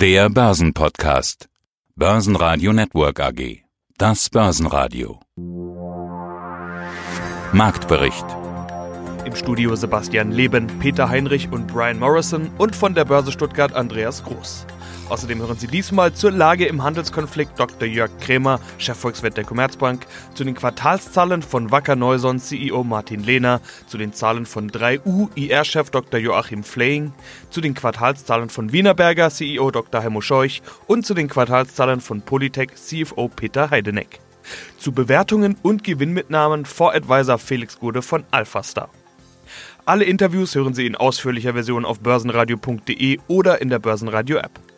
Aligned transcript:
Der 0.00 0.30
Börsenpodcast. 0.30 1.50
Börsenradio 1.94 2.72
Network 2.72 3.20
AG. 3.20 3.64
Das 3.98 4.30
Börsenradio. 4.30 5.20
Marktbericht. 7.52 8.24
Im 9.26 9.36
Studio 9.36 9.76
Sebastian 9.76 10.32
Leben, 10.32 10.68
Peter 10.78 11.10
Heinrich 11.10 11.52
und 11.52 11.66
Brian 11.66 11.98
Morrison 11.98 12.50
und 12.56 12.74
von 12.74 12.94
der 12.94 13.04
Börse 13.04 13.30
Stuttgart 13.30 13.74
Andreas 13.74 14.24
Groß. 14.24 14.64
Außerdem 15.10 15.40
hören 15.40 15.58
Sie 15.58 15.66
diesmal 15.66 16.12
zur 16.12 16.30
Lage 16.30 16.66
im 16.66 16.84
Handelskonflikt 16.84 17.58
Dr. 17.58 17.88
Jörg 17.88 18.12
Krämer, 18.20 18.60
Chefvolkswirt 18.78 19.36
der 19.36 19.42
Commerzbank, 19.42 20.06
zu 20.34 20.44
den 20.44 20.54
Quartalszahlen 20.54 21.42
von 21.42 21.72
Wacker 21.72 21.96
Neuson 21.96 22.38
CEO 22.38 22.84
Martin 22.84 23.24
Lehner, 23.24 23.60
zu 23.88 23.98
den 23.98 24.12
Zahlen 24.12 24.46
von 24.46 24.70
3U 24.70 25.28
IR-Chef 25.34 25.90
Dr. 25.90 26.20
Joachim 26.20 26.62
Fleying, 26.62 27.12
zu 27.50 27.60
den 27.60 27.74
Quartalszahlen 27.74 28.50
von 28.50 28.72
Wienerberger 28.72 29.30
CEO 29.30 29.72
Dr. 29.72 30.00
Heimo 30.00 30.20
Scheuch 30.20 30.62
und 30.86 31.04
zu 31.04 31.14
den 31.14 31.28
Quartalszahlen 31.28 32.00
von 32.00 32.22
Polytech 32.22 32.76
CFO 32.76 33.26
Peter 33.26 33.68
Heideneck. 33.70 34.20
Zu 34.78 34.92
Bewertungen 34.92 35.56
und 35.60 35.82
Gewinnmitnahmen 35.82 36.64
Voradvisor 36.64 37.38
Felix 37.38 37.80
Gude 37.80 38.02
von 38.02 38.22
Alphastar. 38.30 38.88
Alle 39.84 40.04
Interviews 40.04 40.54
hören 40.54 40.74
Sie 40.74 40.86
in 40.86 40.94
ausführlicher 40.94 41.54
Version 41.54 41.84
auf 41.84 41.98
börsenradio.de 41.98 43.18
oder 43.26 43.60
in 43.60 43.70
der 43.70 43.80
Börsenradio-App. 43.80 44.69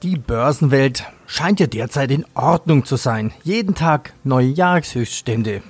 Die 0.02 0.16
Börsenwelt 0.16 1.04
scheint 1.26 1.60
ja 1.60 1.66
derzeit 1.66 2.10
in 2.10 2.26
Ordnung 2.34 2.84
zu 2.84 2.96
sein. 2.96 3.32
Jeden 3.44 3.74
Tag 3.74 4.12
neue 4.24 4.48
Jahreshöchststände. 4.48 5.62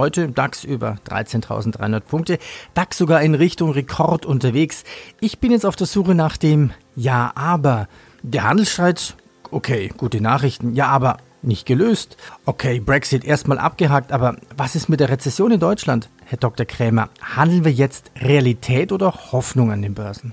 Heute 0.00 0.28
DAX 0.28 0.64
über 0.64 0.96
13.300 1.10 2.00
Punkte, 2.00 2.38
DAX 2.72 2.96
sogar 2.96 3.20
in 3.20 3.34
Richtung 3.34 3.70
Rekord 3.70 4.24
unterwegs. 4.24 4.84
Ich 5.20 5.40
bin 5.40 5.52
jetzt 5.52 5.66
auf 5.66 5.76
der 5.76 5.86
Suche 5.86 6.14
nach 6.14 6.38
dem 6.38 6.70
Ja, 6.96 7.32
aber. 7.34 7.86
Der 8.22 8.44
Handelsstreit, 8.44 9.14
okay, 9.50 9.92
gute 9.94 10.22
Nachrichten. 10.22 10.72
Ja, 10.72 10.86
aber 10.86 11.18
nicht 11.42 11.66
gelöst. 11.66 12.16
Okay, 12.46 12.80
Brexit 12.80 13.26
erstmal 13.26 13.58
abgehakt, 13.58 14.10
aber 14.10 14.36
was 14.56 14.74
ist 14.74 14.88
mit 14.88 15.00
der 15.00 15.10
Rezession 15.10 15.50
in 15.50 15.60
Deutschland? 15.60 16.08
Herr 16.24 16.38
Dr. 16.38 16.64
Krämer, 16.64 17.10
handeln 17.36 17.66
wir 17.66 17.72
jetzt 17.72 18.10
Realität 18.22 18.92
oder 18.92 19.12
Hoffnung 19.32 19.70
an 19.70 19.82
den 19.82 19.92
Börsen? 19.92 20.32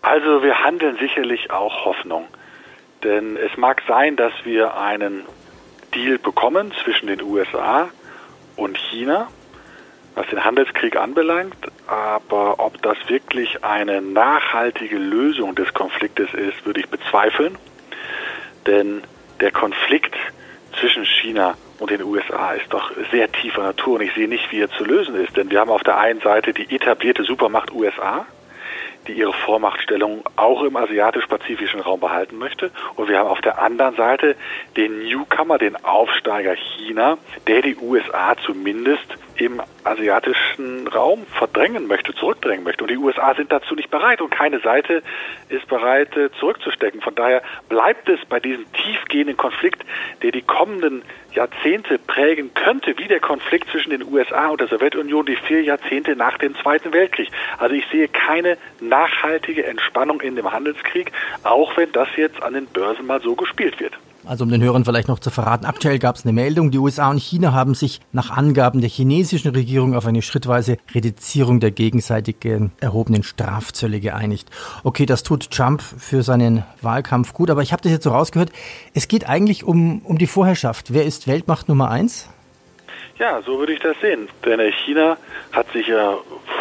Also 0.00 0.42
wir 0.42 0.64
handeln 0.64 0.96
sicherlich 0.98 1.50
auch 1.50 1.84
Hoffnung. 1.84 2.24
Denn 3.04 3.36
es 3.36 3.54
mag 3.58 3.82
sein, 3.86 4.16
dass 4.16 4.32
wir 4.44 4.78
einen 4.78 5.24
Deal 5.94 6.18
bekommen 6.18 6.72
zwischen 6.82 7.06
den 7.06 7.22
USA 7.22 7.88
und 8.56 8.78
China, 8.78 9.28
was 10.14 10.26
den 10.28 10.44
Handelskrieg 10.44 10.96
anbelangt. 10.96 11.56
Aber 11.86 12.60
ob 12.60 12.80
das 12.82 12.96
wirklich 13.08 13.64
eine 13.64 14.00
nachhaltige 14.00 14.96
Lösung 14.96 15.54
des 15.54 15.72
Konfliktes 15.74 16.32
ist, 16.34 16.64
würde 16.64 16.80
ich 16.80 16.88
bezweifeln. 16.88 17.56
Denn 18.66 19.02
der 19.40 19.50
Konflikt 19.50 20.14
zwischen 20.78 21.04
China 21.04 21.56
und 21.78 21.90
den 21.90 22.02
USA 22.02 22.52
ist 22.52 22.72
doch 22.72 22.92
sehr 23.10 23.30
tiefer 23.32 23.62
Natur 23.62 23.94
und 23.94 24.02
ich 24.02 24.14
sehe 24.14 24.28
nicht, 24.28 24.52
wie 24.52 24.60
er 24.60 24.70
zu 24.70 24.84
lösen 24.84 25.14
ist. 25.16 25.36
Denn 25.36 25.50
wir 25.50 25.60
haben 25.60 25.70
auf 25.70 25.82
der 25.82 25.98
einen 25.98 26.20
Seite 26.20 26.52
die 26.52 26.74
etablierte 26.74 27.24
Supermacht 27.24 27.72
USA, 27.72 28.26
die 29.06 29.12
ihre 29.12 29.32
Vormachtstellung 29.32 30.22
auch 30.36 30.62
im 30.62 30.76
asiatisch-pazifischen 30.76 31.80
Raum 31.80 32.00
behalten 32.00 32.38
möchte. 32.38 32.70
Und 32.96 33.08
wir 33.08 33.18
haben 33.18 33.28
auf 33.28 33.40
der 33.40 33.60
anderen 33.60 33.96
Seite 33.96 34.36
den 34.76 35.00
Newcomer, 35.04 35.58
den 35.58 35.76
Aufsteiger 35.84 36.54
China, 36.54 37.18
der 37.46 37.62
die 37.62 37.76
USA 37.76 38.34
zumindest 38.44 39.16
im 39.40 39.62
asiatischen 39.84 40.86
Raum 40.88 41.24
verdrängen 41.26 41.86
möchte, 41.86 42.14
zurückdrängen 42.14 42.62
möchte. 42.62 42.84
Und 42.84 42.90
die 42.90 42.98
USA 42.98 43.34
sind 43.34 43.50
dazu 43.50 43.74
nicht 43.74 43.90
bereit 43.90 44.20
und 44.20 44.30
keine 44.30 44.60
Seite 44.60 45.02
ist 45.48 45.66
bereit, 45.66 46.14
äh, 46.16 46.30
zurückzustecken. 46.38 47.00
Von 47.00 47.14
daher 47.14 47.42
bleibt 47.68 48.08
es 48.08 48.20
bei 48.28 48.38
diesem 48.38 48.70
tiefgehenden 48.72 49.36
Konflikt, 49.36 49.82
der 50.22 50.32
die 50.32 50.42
kommenden 50.42 51.02
Jahrzehnte 51.32 51.98
prägen 51.98 52.52
könnte, 52.54 52.98
wie 52.98 53.08
der 53.08 53.20
Konflikt 53.20 53.70
zwischen 53.70 53.90
den 53.90 54.04
USA 54.12 54.48
und 54.48 54.60
der 54.60 54.68
Sowjetunion 54.68 55.24
die 55.24 55.36
vier 55.36 55.62
Jahrzehnte 55.62 56.16
nach 56.16 56.36
dem 56.36 56.54
Zweiten 56.56 56.92
Weltkrieg. 56.92 57.30
Also 57.58 57.74
ich 57.74 57.86
sehe 57.90 58.08
keine 58.08 58.58
nachhaltige 58.80 59.64
Entspannung 59.64 60.20
in 60.20 60.36
dem 60.36 60.52
Handelskrieg, 60.52 61.12
auch 61.44 61.76
wenn 61.78 61.92
das 61.92 62.08
jetzt 62.16 62.42
an 62.42 62.52
den 62.52 62.66
Börsen 62.66 63.06
mal 63.06 63.20
so 63.20 63.34
gespielt 63.34 63.80
wird. 63.80 63.94
Also 64.26 64.44
um 64.44 64.50
den 64.50 64.62
Hörern 64.62 64.84
vielleicht 64.84 65.08
noch 65.08 65.18
zu 65.18 65.30
verraten, 65.30 65.64
aktuell 65.64 65.98
gab 65.98 66.16
es 66.16 66.24
eine 66.24 66.34
Meldung, 66.34 66.70
die 66.70 66.78
USA 66.78 67.08
und 67.10 67.18
China 67.18 67.52
haben 67.52 67.74
sich 67.74 68.00
nach 68.12 68.30
Angaben 68.30 68.80
der 68.80 68.90
chinesischen 68.90 69.50
Regierung 69.52 69.94
auf 69.94 70.04
eine 70.04 70.20
schrittweise 70.20 70.76
Reduzierung 70.94 71.58
der 71.58 71.70
gegenseitigen 71.70 72.72
erhobenen 72.80 73.22
Strafzölle 73.22 73.98
geeinigt. 73.98 74.50
Okay, 74.84 75.06
das 75.06 75.22
tut 75.22 75.50
Trump 75.50 75.80
für 75.80 76.22
seinen 76.22 76.64
Wahlkampf 76.82 77.32
gut, 77.32 77.48
aber 77.48 77.62
ich 77.62 77.72
habe 77.72 77.82
das 77.82 77.92
jetzt 77.92 78.04
so 78.04 78.10
rausgehört, 78.10 78.50
es 78.92 79.08
geht 79.08 79.26
eigentlich 79.26 79.64
um, 79.64 80.02
um 80.04 80.18
die 80.18 80.26
Vorherrschaft. 80.26 80.92
Wer 80.92 81.04
ist 81.04 81.26
Weltmacht 81.26 81.68
Nummer 81.68 81.90
eins? 81.90 82.28
Ja, 83.18 83.40
so 83.42 83.58
würde 83.58 83.72
ich 83.72 83.80
das 83.80 83.96
sehen. 84.00 84.28
Denn 84.44 84.60
China 84.84 85.16
hat 85.52 85.70
sich 85.72 85.86
ja 85.86 86.14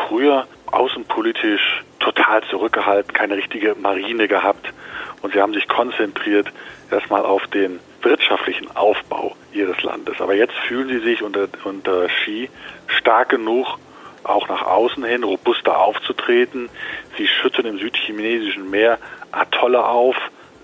früher 0.07 0.47
außenpolitisch 0.67 1.83
total 1.99 2.41
zurückgehalten, 2.49 3.13
keine 3.13 3.35
richtige 3.35 3.75
Marine 3.75 4.27
gehabt 4.27 4.73
und 5.21 5.33
sie 5.33 5.41
haben 5.41 5.53
sich 5.53 5.67
konzentriert 5.67 6.47
erstmal 6.91 7.23
auf 7.25 7.45
den 7.47 7.79
wirtschaftlichen 8.01 8.75
Aufbau 8.75 9.35
ihres 9.51 9.81
Landes. 9.83 10.19
Aber 10.21 10.33
jetzt 10.33 10.53
fühlen 10.67 10.87
sie 10.87 10.99
sich 10.99 11.21
unter, 11.21 11.47
unter 11.63 12.07
Xi 12.07 12.49
stark 12.87 13.29
genug, 13.29 13.77
auch 14.23 14.47
nach 14.47 14.61
außen 14.61 15.03
hin 15.03 15.23
robuster 15.23 15.77
aufzutreten. 15.79 16.69
Sie 17.17 17.27
schützen 17.27 17.65
im 17.65 17.79
südchinesischen 17.79 18.69
Meer 18.69 18.97
Atolle 19.31 19.85
auf. 19.85 20.15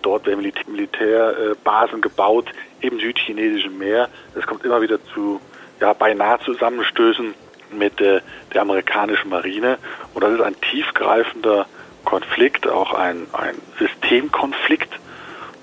Dort 0.01 0.25
werden 0.27 0.51
Militärbasen 0.67 2.01
gebaut 2.01 2.51
im 2.79 2.99
südchinesischen 2.99 3.77
Meer. 3.77 4.09
Es 4.35 4.45
kommt 4.45 4.63
immer 4.63 4.81
wieder 4.81 5.03
zu 5.13 5.41
ja, 5.79 5.93
beinahe 5.93 6.39
Zusammenstößen 6.39 7.33
mit 7.71 7.99
äh, 7.99 8.21
der 8.53 8.61
amerikanischen 8.61 9.29
Marine. 9.29 9.77
Und 10.13 10.23
das 10.23 10.33
ist 10.33 10.41
ein 10.41 10.55
tiefgreifender 10.61 11.65
Konflikt, 12.05 12.67
auch 12.67 12.93
ein, 12.93 13.27
ein 13.33 13.55
Systemkonflikt. 13.79 14.89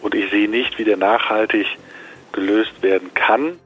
Und 0.03 0.15
ich 0.15 0.31
sehe 0.31 0.49
nicht, 0.49 0.79
wie 0.79 0.85
der 0.85 0.97
nachhaltig 0.97 1.67
gelöst 2.33 2.83
werden 2.83 3.15
kann. 3.15 3.59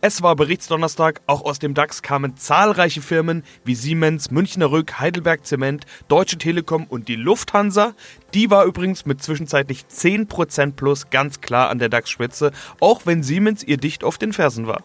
Es 0.00 0.22
war 0.22 0.36
Berichtsdonnerstag, 0.36 1.20
auch 1.26 1.42
aus 1.42 1.58
dem 1.58 1.74
DAX 1.74 2.02
kamen 2.02 2.36
zahlreiche 2.36 3.02
Firmen 3.02 3.44
wie 3.64 3.74
Siemens, 3.74 4.30
Münchner 4.30 4.70
Rück, 4.70 4.98
Heidelberg 4.98 5.44
Zement, 5.44 5.84
Deutsche 6.08 6.38
Telekom 6.38 6.86
und 6.86 7.08
die 7.08 7.16
Lufthansa. 7.16 7.94
Die 8.34 8.50
war 8.50 8.64
übrigens 8.64 9.06
mit 9.06 9.22
zwischenzeitlich 9.22 9.84
10% 9.90 10.72
plus 10.74 11.10
ganz 11.10 11.40
klar 11.40 11.70
an 11.70 11.78
der 11.78 11.88
DAX-Spitze, 11.88 12.52
auch 12.80 13.06
wenn 13.06 13.22
Siemens 13.22 13.62
ihr 13.62 13.76
dicht 13.76 14.04
auf 14.04 14.18
den 14.18 14.32
Fersen 14.32 14.66
war. 14.66 14.82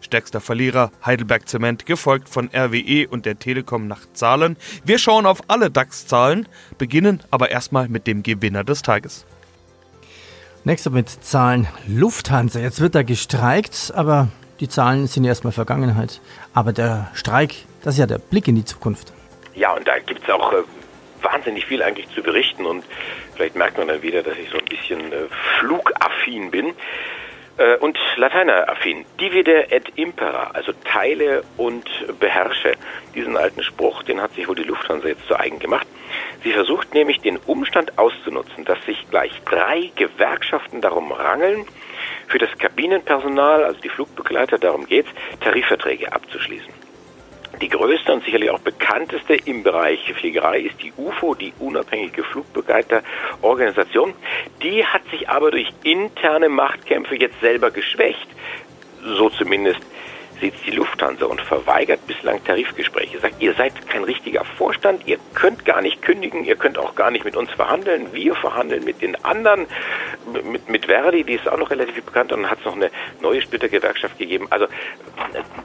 Stärkster 0.00 0.40
Verlierer 0.40 0.90
Heidelberg 1.04 1.48
Zement, 1.48 1.86
gefolgt 1.86 2.28
von 2.28 2.50
RWE 2.54 3.08
und 3.08 3.26
der 3.26 3.38
Telekom 3.38 3.86
nach 3.86 4.02
Zahlen. 4.12 4.56
Wir 4.84 4.98
schauen 4.98 5.26
auf 5.26 5.42
alle 5.48 5.70
DAX-Zahlen, 5.70 6.48
beginnen 6.78 7.22
aber 7.30 7.50
erstmal 7.50 7.88
mit 7.88 8.06
dem 8.06 8.22
Gewinner 8.22 8.64
des 8.64 8.82
Tages. 8.82 9.26
Nächster 10.64 10.90
mit 10.90 11.10
Zahlen 11.10 11.68
Lufthansa. 11.86 12.58
Jetzt 12.58 12.80
wird 12.80 12.94
da 12.94 13.02
gestreikt, 13.02 13.92
aber 13.94 14.28
die 14.60 14.68
Zahlen 14.68 15.06
sind 15.06 15.24
erstmal 15.24 15.52
Vergangenheit. 15.52 16.20
Aber 16.54 16.72
der 16.72 17.10
Streik, 17.12 17.54
das 17.82 17.94
ist 17.94 18.00
ja 18.00 18.06
der 18.06 18.18
Blick 18.18 18.48
in 18.48 18.54
die 18.54 18.64
Zukunft. 18.64 19.12
Ja, 19.54 19.74
und 19.74 19.86
da 19.86 19.98
gibt 19.98 20.22
es 20.22 20.30
auch 20.30 20.52
äh, 20.52 20.62
wahnsinnig 21.22 21.66
viel 21.66 21.82
eigentlich 21.82 22.08
zu 22.14 22.22
berichten 22.22 22.64
und 22.64 22.84
vielleicht 23.34 23.56
merkt 23.56 23.78
man 23.78 23.88
dann 23.88 24.02
wieder, 24.02 24.22
dass 24.22 24.36
ich 24.38 24.48
so 24.50 24.58
ein 24.58 24.64
bisschen 24.64 25.12
äh, 25.12 25.26
flugaffin 25.58 26.50
bin 26.50 26.72
äh, 27.56 27.76
und 27.76 27.98
Lateineraffin. 28.16 29.04
Divide 29.20 29.70
et 29.70 29.90
impera, 29.96 30.50
also 30.52 30.72
teile 30.84 31.42
und 31.56 31.88
beherrsche. 32.18 32.74
Diesen 33.14 33.36
alten 33.36 33.62
Spruch, 33.62 34.02
den 34.02 34.20
hat 34.20 34.34
sich 34.34 34.48
wohl 34.48 34.56
die 34.56 34.64
Lufthansa 34.64 35.08
jetzt 35.08 35.26
zu 35.26 35.38
eigen 35.38 35.58
gemacht. 35.58 35.86
Sie 36.42 36.52
versucht 36.52 36.94
nämlich 36.94 37.20
den 37.20 37.38
Umstand 37.38 37.98
auszunutzen, 37.98 38.64
dass 38.64 38.82
sich 38.84 39.08
gleich 39.10 39.32
drei 39.44 39.90
Gewerkschaften 39.96 40.80
darum 40.80 41.12
rangeln, 41.12 41.66
für 42.28 42.38
das 42.38 42.50
Kabinenpersonal, 42.58 43.64
also 43.64 43.80
die 43.80 43.88
Flugbegleiter, 43.88 44.58
darum 44.58 44.86
geht's, 44.86 45.08
Tarifverträge 45.40 46.12
abzuschließen. 46.12 46.83
Die 47.60 47.68
größte 47.68 48.12
und 48.12 48.24
sicherlich 48.24 48.50
auch 48.50 48.60
bekannteste 48.60 49.34
im 49.34 49.62
Bereich 49.62 50.12
Fliegerei 50.14 50.60
ist 50.60 50.82
die 50.82 50.92
UFO, 50.96 51.34
die 51.34 51.52
unabhängige 51.58 52.24
Flugbegleiterorganisation. 52.24 54.14
Die 54.62 54.84
hat 54.84 55.02
sich 55.10 55.28
aber 55.28 55.50
durch 55.50 55.68
interne 55.82 56.48
Machtkämpfe 56.48 57.16
jetzt 57.16 57.40
selber 57.40 57.70
geschwächt. 57.70 58.26
So 59.02 59.28
zumindest 59.30 59.80
sieht 60.40 60.54
die 60.66 60.72
Lufthansa 60.72 61.26
und 61.26 61.40
verweigert 61.40 62.06
bislang 62.06 62.42
Tarifgespräche. 62.44 63.18
Sagt, 63.18 63.40
ihr 63.40 63.54
seid 63.54 63.88
kein 63.88 64.04
richtiger 64.04 64.44
Vorstand, 64.44 65.06
ihr 65.06 65.18
könnt 65.34 65.64
gar 65.64 65.80
nicht 65.80 66.02
kündigen, 66.02 66.44
ihr 66.44 66.56
könnt 66.56 66.78
auch 66.78 66.94
gar 66.94 67.10
nicht 67.10 67.24
mit 67.24 67.36
uns 67.36 67.50
verhandeln. 67.52 68.12
Wir 68.12 68.34
verhandeln 68.34 68.84
mit 68.84 69.00
den 69.00 69.22
anderen, 69.24 69.66
mit, 70.32 70.68
mit 70.68 70.86
Verdi, 70.86 71.24
die 71.24 71.34
ist 71.34 71.48
auch 71.48 71.58
noch 71.58 71.70
relativ 71.70 72.04
bekannt, 72.04 72.32
und 72.32 72.42
dann 72.42 72.50
hat 72.50 72.58
es 72.58 72.64
noch 72.64 72.76
eine 72.76 72.90
neue 73.20 73.40
Splittergewerkschaft 73.42 74.18
gegeben. 74.18 74.46
Also 74.50 74.66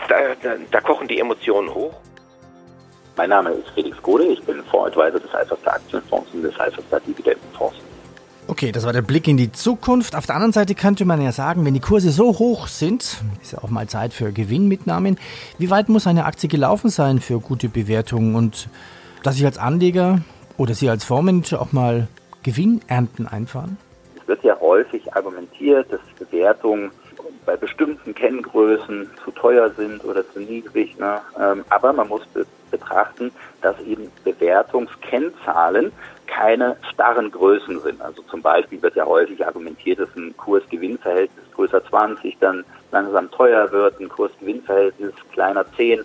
da, 0.07 0.15
da, 0.41 0.55
da 0.69 0.81
kochen 0.81 1.07
die 1.07 1.19
Emotionen 1.19 1.73
hoch. 1.73 1.93
Mein 3.17 3.29
Name 3.29 3.49
ist 3.51 3.69
Felix 3.71 4.01
Gode, 4.01 4.25
ich 4.25 4.41
bin 4.43 4.63
Fondsadvisor 4.63 5.19
des 5.19 5.33
Alpha 5.33 5.55
Aktienfonds 5.65 6.29
und 6.33 6.43
des 6.43 6.57
Alpha 6.59 6.81
Dividendenfonds. 6.99 7.75
Okay, 8.47 8.71
das 8.71 8.83
war 8.83 8.93
der 8.93 9.03
Blick 9.03 9.27
in 9.27 9.37
die 9.37 9.51
Zukunft. 9.51 10.15
Auf 10.15 10.25
der 10.25 10.33
anderen 10.35 10.53
Seite 10.53 10.73
könnte 10.73 11.05
man 11.05 11.21
ja 11.21 11.31
sagen, 11.31 11.65
wenn 11.65 11.75
die 11.75 11.79
Kurse 11.81 12.09
so 12.09 12.39
hoch 12.39 12.67
sind, 12.67 13.21
ist 13.43 13.51
ja 13.51 13.59
auch 13.59 13.69
mal 13.69 13.87
Zeit 13.87 14.11
für 14.11 14.31
Gewinnmitnahmen. 14.31 15.19
Wie 15.59 15.69
weit 15.69 15.87
muss 15.87 16.07
eine 16.07 16.25
Aktie 16.25 16.49
gelaufen 16.49 16.89
sein 16.89 17.19
für 17.19 17.39
gute 17.39 17.69
Bewertungen 17.69 18.33
und 18.33 18.67
dass 19.21 19.35
ich 19.37 19.45
als 19.45 19.59
Anleger 19.59 20.21
oder 20.57 20.73
Sie 20.73 20.89
als 20.89 21.03
Fondsmanager 21.03 21.61
auch 21.61 21.73
mal 21.73 22.07
Gewinnernten 22.41 23.27
einfahren? 23.27 23.77
Wird 24.29 24.43
ja 24.43 24.59
häufig 24.59 25.11
argumentiert, 25.15 25.91
dass 25.91 26.01
Bewertungen 26.19 26.91
bei 27.47 27.57
bestimmten 27.57 28.13
Kenngrößen 28.13 29.09
zu 29.23 29.31
teuer 29.31 29.71
sind 29.71 30.05
oder 30.05 30.23
zu 30.31 30.39
niedrig. 30.39 30.95
Ne? 30.99 31.19
Ähm, 31.39 31.65
aber 31.69 31.93
man 31.93 32.07
muss 32.07 32.23
be 32.27 32.45
betrachten, 32.69 33.31
dass 33.63 33.79
eben 33.79 34.11
Bewertungskennzahlen 34.23 35.91
keine 36.27 36.77
starren 36.93 37.31
Größen 37.31 37.79
sind. 37.79 37.99
Also 37.99 38.21
zum 38.29 38.43
Beispiel 38.43 38.79
wird 38.83 38.95
ja 38.95 39.07
häufig 39.07 39.43
argumentiert, 39.43 39.97
dass 39.97 40.15
ein 40.15 40.37
Kurs-Gewinn-Verhältnis 40.37 41.45
größer 41.55 41.83
20 41.85 42.37
dann 42.39 42.63
langsam 42.91 43.31
teuer 43.31 43.71
wird, 43.71 43.99
ein 43.99 44.09
Kurs-Gewinn-Verhältnis 44.09 45.13
kleiner 45.33 45.65
10 45.77 46.01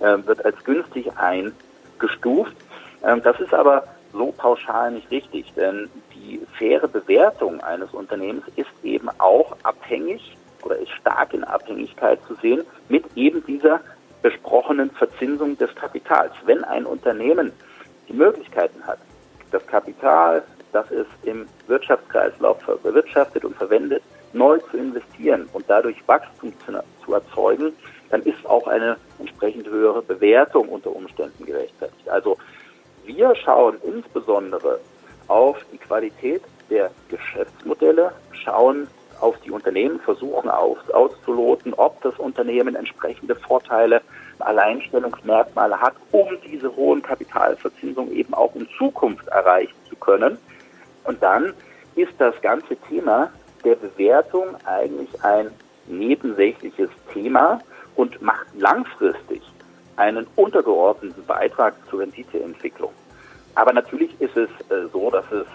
äh, 0.00 0.18
wird 0.26 0.44
als 0.44 0.62
günstig 0.64 1.10
eingestuft. 1.16 2.54
Ähm, 3.02 3.22
das 3.22 3.40
ist 3.40 3.54
aber 3.54 3.84
so 4.12 4.34
pauschal 4.36 4.92
nicht 4.92 5.10
richtig, 5.10 5.54
denn 5.54 5.88
die 6.22 6.40
faire 6.56 6.88
Bewertung 6.88 7.60
eines 7.60 7.92
Unternehmens 7.92 8.44
ist 8.56 8.70
eben 8.82 9.08
auch 9.18 9.56
abhängig 9.64 10.36
oder 10.62 10.76
ist 10.76 10.90
stark 10.90 11.34
in 11.34 11.44
Abhängigkeit 11.44 12.20
zu 12.26 12.34
sehen 12.36 12.64
mit 12.88 13.04
eben 13.16 13.44
dieser 13.44 13.80
besprochenen 14.22 14.90
Verzinsung 14.90 15.58
des 15.58 15.74
Kapitals. 15.74 16.32
Wenn 16.44 16.62
ein 16.62 16.86
Unternehmen 16.86 17.52
die 18.08 18.12
Möglichkeiten 18.12 18.86
hat, 18.86 18.98
das 19.50 19.66
Kapital, 19.66 20.44
das 20.72 20.90
es 20.90 21.06
im 21.24 21.46
Wirtschaftskreislauf 21.66 22.58
bewirtschaftet 22.82 23.44
und 23.44 23.56
verwendet, 23.56 24.02
neu 24.32 24.58
zu 24.70 24.78
investieren 24.78 25.48
und 25.52 25.64
dadurch 25.68 25.96
Wachstum 26.06 26.52
zu, 26.64 26.72
zu 27.04 27.14
erzeugen, 27.14 27.72
dann 28.10 28.22
ist 28.22 28.46
auch 28.46 28.66
eine 28.68 28.96
entsprechend 29.18 29.68
höhere 29.68 30.02
Bewertung 30.02 30.68
unter 30.68 30.94
Umständen 30.94 31.44
gerechtfertigt. 31.44 32.08
Also 32.08 32.38
wir 33.04 33.34
schauen 33.34 33.76
insbesondere 33.82 34.78
auf 35.32 35.56
die 35.72 35.78
Qualität 35.78 36.42
der 36.68 36.90
Geschäftsmodelle, 37.08 38.12
schauen 38.32 38.86
auf 39.18 39.34
die 39.40 39.50
Unternehmen, 39.50 39.98
versuchen 40.00 40.50
aus, 40.50 40.76
auszuloten, 40.90 41.72
ob 41.72 42.02
das 42.02 42.18
Unternehmen 42.18 42.74
entsprechende 42.74 43.34
Vorteile 43.34 44.02
Alleinstellungsmerkmale 44.40 45.80
hat, 45.80 45.94
um 46.10 46.26
diese 46.46 46.76
hohen 46.76 47.00
Kapitalverzinsungen 47.00 48.12
eben 48.12 48.34
auch 48.34 48.54
in 48.54 48.68
Zukunft 48.76 49.26
erreichen 49.28 49.76
zu 49.88 49.96
können. 49.96 50.36
Und 51.04 51.22
dann 51.22 51.54
ist 51.94 52.12
das 52.18 52.38
ganze 52.42 52.76
Thema 52.88 53.30
der 53.64 53.76
Bewertung 53.76 54.48
eigentlich 54.66 55.24
ein 55.24 55.50
nebensächliches 55.86 56.90
Thema 57.10 57.60
und 57.96 58.20
macht 58.20 58.48
langfristig 58.58 59.40
einen 59.96 60.26
untergeordneten 60.36 61.24
Beitrag 61.24 61.74
zur 61.88 62.00
Renditeentwicklung. 62.00 62.92
Aber 63.54 63.72
natürlich 63.72 64.18
ist 64.20 64.36
es 64.36 64.48
äh, 64.70 64.88
so, 64.92 65.10
dass 65.10 65.24
es 65.30 65.46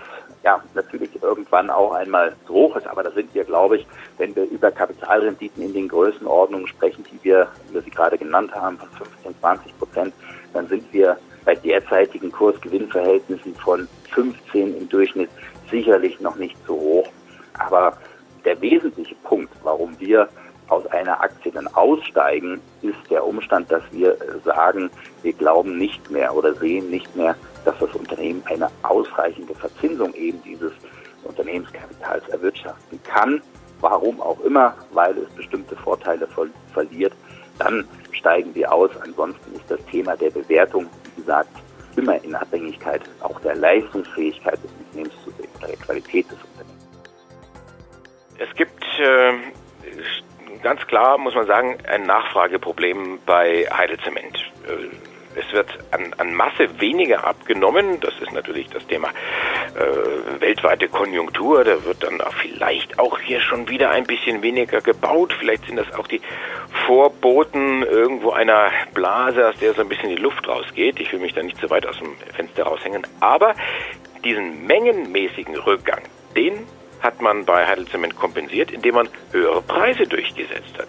ja 0.44 0.61
natürlich 0.75 1.09
irgendwann 1.21 1.69
auch 1.69 1.94
einmal 1.94 2.35
zu 2.45 2.53
hoch 2.53 2.75
ist. 2.75 2.88
Aber 2.88 3.03
da 3.03 3.11
sind 3.11 3.33
wir, 3.33 3.44
glaube 3.44 3.77
ich, 3.77 3.88
wenn 4.17 4.35
wir 4.35 4.44
über 4.45 4.71
Kapitalrenditen 4.71 5.63
in 5.63 5.73
den 5.73 5.88
Größenordnungen 5.88 6.67
sprechen, 6.67 7.03
die 7.11 7.19
wir, 7.23 7.47
wie 7.71 7.79
sie 7.79 7.89
gerade 7.89 8.17
genannt 8.17 8.53
haben, 8.53 8.77
von 8.77 8.89
15, 8.89 9.39
20 9.39 9.79
Prozent, 9.79 10.13
dann 10.53 10.67
sind 10.67 10.83
wir 10.94 11.17
bei 11.45 11.55
derzeitigen 11.55 12.31
Kursgewinnverhältnissen 12.31 13.55
von 13.55 13.88
15 14.13 14.77
im 14.77 14.89
Durchschnitt 14.89 15.29
sicherlich 15.71 16.19
noch 16.19 16.35
nicht 16.35 16.57
so 16.65 16.75
hoch. 16.75 17.09
Aber 17.57 17.97
der 18.45 18.59
wesentliche 18.61 19.15
Punkt, 19.23 19.53
warum 19.63 20.00
wir 20.00 20.29
aus 20.67 20.85
einer 20.88 21.21
Aktie 21.21 21.51
dann 21.51 21.67
aussteigen, 21.67 22.59
ist 22.81 22.97
der 23.09 23.25
Umstand, 23.25 23.71
dass 23.71 23.83
wir 23.91 24.17
sagen, 24.43 24.89
wir 25.23 25.33
glauben 25.33 25.77
nicht 25.77 26.09
mehr 26.11 26.35
oder 26.35 26.53
sehen 26.55 26.89
nicht 26.89 27.15
mehr, 27.15 27.35
dass 27.67 27.77
das 27.79 27.93
Unternehmen 27.95 28.41
eine 28.45 28.69
ausreichende 28.83 29.53
Verzinsung 29.53 30.13
eben 30.13 30.41
dieses 30.41 30.71
Unternehmenskapitals 31.25 32.25
erwirtschaften 32.29 32.97
kann. 33.03 33.41
Warum 33.81 34.21
auch 34.21 34.39
immer, 34.39 34.73
weil 34.93 35.17
es 35.17 35.29
bestimmte 35.31 35.75
Vorteile 35.75 36.25
ver 36.27 36.47
verliert, 36.71 37.11
dann 37.59 37.85
steigen 38.13 38.55
wir 38.55 38.71
aus. 38.71 38.89
Ansonsten 39.03 39.53
ist 39.53 39.69
das 39.69 39.83
Thema 39.91 40.15
der 40.15 40.29
Bewertung, 40.29 40.87
wie 41.03 41.21
gesagt, 41.21 41.49
immer 41.97 42.23
in 42.23 42.33
Abhängigkeit 42.35 43.01
auch 43.19 43.37
der 43.41 43.55
Leistungsfähigkeit 43.55 44.63
des 44.63 44.71
Unternehmens 44.79 45.13
zu 45.25 45.31
sehen 45.31 45.50
oder 45.57 45.67
der 45.67 45.77
Qualität 45.77 46.25
des 46.31 46.38
Unternehmens. 46.53 46.86
Es 48.39 48.55
gibt 48.55 48.83
äh, 48.97 50.62
ganz 50.63 50.88
klar, 50.88 51.17
muss 51.17 51.36
man 51.36 51.47
sagen, 51.47 51.77
ein 51.86 52.05
Nachfrageproblem 52.05 53.19
bei 53.25 53.67
Heidelzement. 53.69 54.38
Äh, 54.65 55.16
es 55.38 55.53
wird 55.53 55.70
an, 55.91 56.13
an 56.17 56.34
Masse 56.34 56.79
weniger 56.79 57.25
abgenommen. 57.25 58.00
Das 58.01 58.13
ist 58.20 58.32
natürlich 58.32 58.70
das 58.70 58.86
Thema 58.88 59.10
äh, 59.10 60.41
weltweite 60.41 60.88
Konjunktur. 60.88 61.63
Da 61.63 61.84
wird 61.86 62.03
dann 62.03 62.22
auch 62.22 62.34
vielleicht 62.34 63.00
auch 63.00 63.20
hier 63.20 63.41
schon 63.41 63.70
wieder 63.70 63.91
ein 63.91 64.06
bisschen 64.06 64.41
weniger 64.41 64.82
gebaut. 64.82 65.34
Vielleicht 65.39 65.65
sind 65.65 65.77
das 65.77 65.94
auch 65.94 66.08
die 66.08 66.22
Vorboten 66.86 67.84
irgendwo 67.84 68.32
einer 68.32 68.72
Blase, 68.94 69.48
aus 69.48 69.56
der 69.60 69.74
so 69.74 69.82
ein 69.82 69.89
bisschen 69.89 70.10
die 70.10 70.22
Luft 70.22 70.48
rausgeht. 70.48 71.00
Ich 71.00 71.12
will 71.12 71.20
mich 71.20 71.34
da 71.34 71.44
nicht 71.44 71.60
zu 71.60 71.70
weit 71.70 71.86
aus 71.86 71.98
dem 72.00 72.15
Fenster 72.34 72.63
raushängen. 72.63 73.06
Aber 73.20 73.53
diesen 74.24 74.65
mengenmäßigen 74.65 75.56
Rückgang, 75.56 76.01
den 76.36 76.65
hat 77.01 77.22
man 77.22 77.46
bei 77.46 77.66
Heidelzement 77.66 78.16
kompensiert, 78.16 78.72
indem 78.72 78.96
man 78.96 79.10
höhere 79.32 79.62
Preise 79.62 80.04
durchgesetzt 80.04 80.77
hat. 80.77 80.88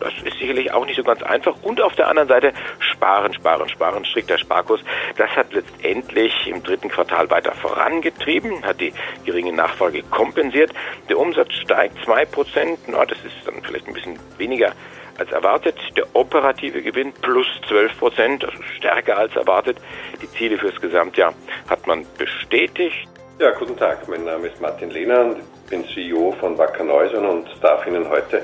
Das 0.00 0.14
ist 0.24 0.38
sicherlich 0.38 0.72
auch 0.72 0.86
nicht 0.86 0.96
so 0.96 1.02
ganz 1.02 1.22
einfach. 1.22 1.54
Und 1.62 1.80
auf 1.80 1.94
der 1.94 2.08
anderen 2.08 2.28
Seite 2.28 2.52
sparen, 2.78 3.32
sparen, 3.34 3.68
sparen, 3.68 4.04
strikter 4.04 4.38
Sparkurs. 4.38 4.80
Das 5.16 5.30
hat 5.30 5.52
letztendlich 5.52 6.32
im 6.46 6.62
dritten 6.62 6.88
Quartal 6.88 7.30
weiter 7.30 7.52
vorangetrieben, 7.52 8.64
hat 8.64 8.80
die 8.80 8.92
geringe 9.24 9.52
Nachfrage 9.52 10.02
kompensiert. 10.04 10.72
Der 11.08 11.18
Umsatz 11.18 11.52
steigt 11.52 12.02
zwei 12.04 12.24
Prozent. 12.24 12.78
Na, 12.86 13.04
das 13.04 13.18
ist 13.18 13.34
dann 13.44 13.62
vielleicht 13.62 13.88
ein 13.88 13.94
bisschen 13.94 14.18
weniger 14.38 14.72
als 15.18 15.30
erwartet. 15.32 15.76
Der 15.96 16.06
operative 16.14 16.82
Gewinn 16.82 17.12
plus 17.12 17.46
12 17.68 17.98
Prozent, 17.98 18.44
also 18.44 18.62
stärker 18.76 19.18
als 19.18 19.36
erwartet. 19.36 19.76
Die 20.22 20.30
Ziele 20.30 20.58
fürs 20.58 20.80
Gesamtjahr 20.80 21.34
hat 21.68 21.86
man 21.86 22.06
bestätigt. 22.16 23.08
Ja, 23.40 23.52
guten 23.52 23.74
Tag. 23.74 24.06
Mein 24.06 24.24
Name 24.24 24.48
ist 24.48 24.60
Martin 24.60 24.90
Lehner 24.90 25.24
und 25.24 25.38
ich 25.38 25.70
bin 25.70 25.82
CEO 25.94 26.32
von 26.38 26.58
Wacker 26.58 26.84
Neuson 26.84 27.24
und 27.24 27.46
darf 27.62 27.86
Ihnen 27.86 28.06
heute 28.06 28.42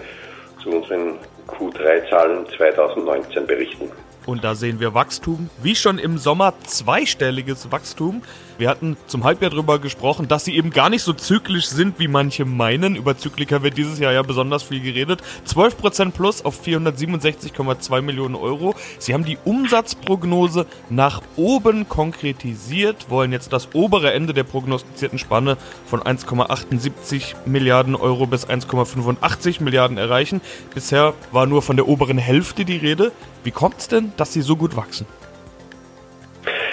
zu 0.63 0.71
unseren 0.71 1.19
Q3-Zahlen 1.49 2.47
2019 2.57 3.47
berichten. 3.47 3.93
Und 4.25 4.43
da 4.43 4.55
sehen 4.55 4.81
wir 4.81 4.95
Wachstum, 4.95 5.51
wie 5.63 5.75
schon 5.75 5.99
im 5.99 6.17
Sommer 6.17 6.55
zweistelliges 6.65 7.71
Wachstum. 7.71 8.23
Wir 8.59 8.71
hatten 8.71 8.97
zum 9.07 9.25
Halbjahr 9.25 9.51
darüber 9.51 9.79
gesprochen, 9.79 10.29
dass 10.29 10.45
sie 10.45 10.57
eben 10.57 10.71
gar 10.71 10.89
nicht 10.89 11.03
so 11.03 11.13
zyklisch 11.13 11.67
sind, 11.67 11.99
wie 11.99 12.09
manche 12.09 12.47
meinen. 12.47 12.97
Über 12.97 13.19
Zyklika 13.19 13.63
wird 13.63 13.77
dieses 13.77 13.99
Jahr 13.99 14.13
ja 14.13 14.23
besonders 14.23 14.63
viel 14.63 14.81
geredet. 14.81 15.23
12% 15.47 16.13
plus 16.13 16.43
auf 16.45 16.65
467,2 16.65 18.01
Millionen 18.01 18.35
Euro. 18.35 18.75
Sie 18.99 19.13
haben 19.13 19.27
die 19.27 19.37
Umsatzprognose 19.45 20.67
nach 20.89 21.21
oben 21.37 21.87
konkretisiert, 21.89 23.11
wollen 23.11 23.33
jetzt 23.33 23.53
das 23.53 23.75
obere 23.75 24.13
Ende 24.13 24.33
der 24.33 24.45
prognostizierten 24.45 25.19
Spanne 25.19 25.59
von 25.87 26.01
1,78 26.01 27.35
Milliarden 27.45 27.95
Euro 27.95 28.27
bis 28.27 28.49
1,85 28.49 29.63
Milliarden 29.63 29.99
erreichen. 29.99 30.41
Bisher 30.75 31.13
war 31.31 31.47
nur 31.47 31.61
von 31.61 31.77
der 31.77 31.89
oberen 31.89 32.19
Hälfte 32.19 32.65
die 32.65 32.77
Rede. 32.77 33.13
Wie 33.45 33.51
kommt 33.51 33.79
es 33.79 33.89
denn, 33.89 34.13
dass 34.17 34.33
sie 34.33 34.41
so 34.41 34.57
gut 34.57 34.77
wachsen? 34.77 35.07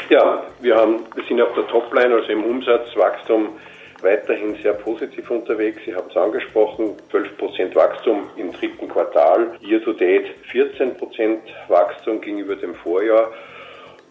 Ja, 0.10 0.43
wir, 0.64 0.76
haben, 0.76 1.06
wir 1.14 1.24
sind 1.26 1.42
auf 1.42 1.54
der 1.54 1.68
Topline, 1.68 2.16
also 2.16 2.32
im 2.32 2.44
Umsatzwachstum, 2.44 3.50
weiterhin 4.02 4.56
sehr 4.62 4.74
positiv 4.74 5.30
unterwegs. 5.30 5.82
Sie 5.86 5.94
haben 5.94 6.10
es 6.10 6.18
angesprochen, 6.18 6.96
12% 7.12 7.76
Wachstum 7.76 8.30
im 8.38 8.52
dritten 8.52 8.88
Quartal, 8.88 9.58
year 9.62 9.82
to 9.84 9.94
date 9.94 10.28
14% 10.52 11.38
Wachstum 11.68 12.22
gegenüber 12.22 12.56
dem 12.56 12.76
Vorjahr. 12.76 13.32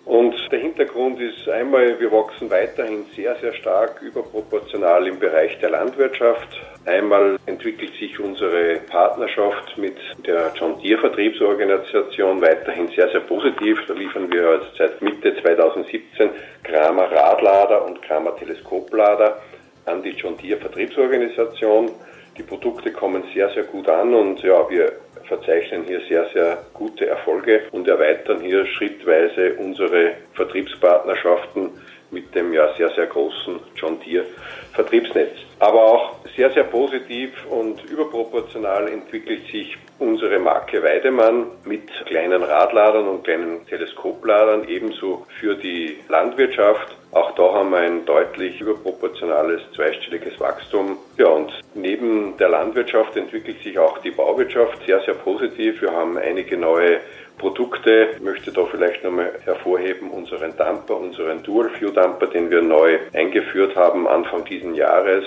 Und 0.04 0.34
der 0.50 0.58
Hintergrund 0.58 1.20
ist 1.20 1.48
einmal, 1.48 2.00
wir 2.00 2.10
wachsen 2.10 2.50
weiterhin 2.50 3.04
sehr, 3.14 3.36
sehr 3.36 3.52
stark 3.54 4.02
überproportional 4.02 5.06
im 5.06 5.18
Bereich 5.18 5.58
der 5.60 5.70
Landwirtschaft. 5.70 6.48
Einmal 6.84 7.38
entwickelt 7.46 7.92
sich 8.00 8.18
unsere 8.18 8.80
Partnerschaft 8.90 9.78
mit 9.78 9.96
der 10.26 10.52
John 10.58 10.80
Deere 10.82 11.00
Vertriebsorganisation 11.00 12.42
weiterhin 12.42 12.88
sehr, 12.88 13.08
sehr 13.10 13.20
positiv. 13.20 13.78
Da 13.86 13.94
liefern 13.94 14.32
wir 14.32 14.48
also 14.48 14.66
seit 14.76 15.00
Mitte 15.00 15.32
2017 15.40 16.30
Kramer 16.64 17.10
Radlader 17.12 17.84
und 17.84 18.02
Kramer 18.02 18.34
Teleskoplader 18.36 19.40
an 19.86 20.02
die 20.02 20.10
John 20.10 20.36
Deere 20.38 20.58
Vertriebsorganisation. 20.58 21.92
Die 22.36 22.42
Produkte 22.42 22.90
kommen 22.90 23.22
sehr, 23.32 23.48
sehr 23.50 23.64
gut 23.64 23.88
an 23.88 24.12
und 24.12 24.42
ja, 24.42 24.68
wir 24.68 24.92
verzeichnen 25.28 25.84
hier 25.84 26.00
sehr, 26.08 26.26
sehr 26.32 26.64
gute 26.72 27.06
Erfolge 27.06 27.62
und 27.70 27.86
erweitern 27.86 28.40
hier 28.40 28.66
schrittweise 28.66 29.54
unsere 29.58 30.14
Vertriebspartnerschaften 30.34 31.70
mit 32.12 32.34
dem 32.34 32.52
ja 32.52 32.72
sehr, 32.76 32.90
sehr 32.90 33.06
großen 33.06 33.58
John 33.74 33.98
Deere 34.00 34.26
Vertriebsnetz. 34.72 35.36
Aber 35.58 35.84
auch 35.84 36.16
sehr, 36.36 36.50
sehr 36.50 36.64
positiv 36.64 37.30
und 37.50 37.82
überproportional 37.84 38.88
entwickelt 38.88 39.46
sich 39.50 39.76
unsere 39.98 40.38
Marke 40.38 40.82
Weidemann 40.82 41.46
mit 41.64 41.88
kleinen 42.06 42.42
Radladern 42.42 43.06
und 43.06 43.24
kleinen 43.24 43.64
Teleskopladern 43.66 44.68
ebenso 44.68 45.26
für 45.38 45.54
die 45.54 45.98
Landwirtschaft. 46.08 46.96
Auch 47.12 47.34
da 47.34 47.54
haben 47.54 47.70
wir 47.70 47.78
ein 47.78 48.04
deutlich 48.04 48.60
überproportionales 48.60 49.60
zweistelliges 49.76 50.40
Wachstum. 50.40 50.96
Ja, 51.18 51.28
und 51.28 51.52
neben 51.74 52.36
der 52.38 52.48
Landwirtschaft 52.48 53.16
entwickelt 53.16 53.62
sich 53.62 53.78
auch 53.78 53.98
die 53.98 54.10
Bauwirtschaft 54.10 54.84
sehr, 54.86 55.00
sehr 55.00 55.14
positiv. 55.14 55.80
Wir 55.82 55.92
haben 55.92 56.16
einige 56.18 56.56
neue 56.56 57.00
Produkte. 57.38 58.10
Ich 58.16 58.22
möchte 58.22 58.52
da 58.52 58.64
vielleicht 58.66 59.02
nochmal 59.04 59.32
hervorheben 59.44 60.10
unseren 60.10 60.56
Dumper, 60.56 60.96
unseren 60.96 61.42
Dual 61.42 61.70
View 61.78 61.90
Dumper, 61.90 62.26
den 62.26 62.50
wir 62.50 62.62
neu 62.62 62.98
eingeführt 63.12 63.76
haben 63.76 64.06
Anfang 64.06 64.44
diesen 64.44 64.74
Jahres. 64.74 65.24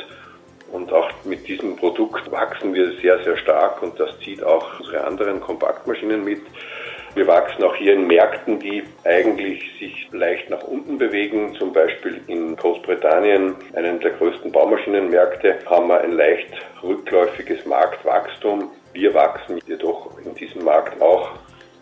Und 0.71 0.91
auch 0.91 1.09
mit 1.23 1.47
diesem 1.47 1.75
Produkt 1.75 2.29
wachsen 2.31 2.73
wir 2.73 2.91
sehr, 3.01 3.19
sehr 3.23 3.37
stark 3.37 3.81
und 3.81 3.99
das 3.99 4.17
zieht 4.19 4.43
auch 4.43 4.79
unsere 4.79 5.05
anderen 5.05 5.39
Kompaktmaschinen 5.39 6.23
mit. 6.23 6.41
Wir 7.15 7.27
wachsen 7.27 7.63
auch 7.63 7.75
hier 7.75 7.93
in 7.93 8.07
Märkten, 8.07 8.59
die 8.59 8.83
eigentlich 9.05 9.63
sich 9.79 10.09
leicht 10.11 10.49
nach 10.49 10.63
unten 10.63 10.97
bewegen. 10.97 11.55
Zum 11.57 11.71
Beispiel 11.71 12.19
in 12.27 12.57
Großbritannien, 12.57 13.55
einem 13.73 14.01
der 14.01 14.11
größten 14.11 14.51
Baumaschinenmärkte, 14.51 15.59
haben 15.65 15.87
wir 15.87 16.01
ein 16.01 16.11
leicht 16.11 16.49
rückläufiges 16.83 17.65
Marktwachstum. 17.65 18.69
Wir 18.91 19.13
wachsen 19.13 19.61
jedoch 19.65 20.11
in 20.25 20.35
diesem 20.35 20.65
Markt 20.65 21.01
auch 21.01 21.31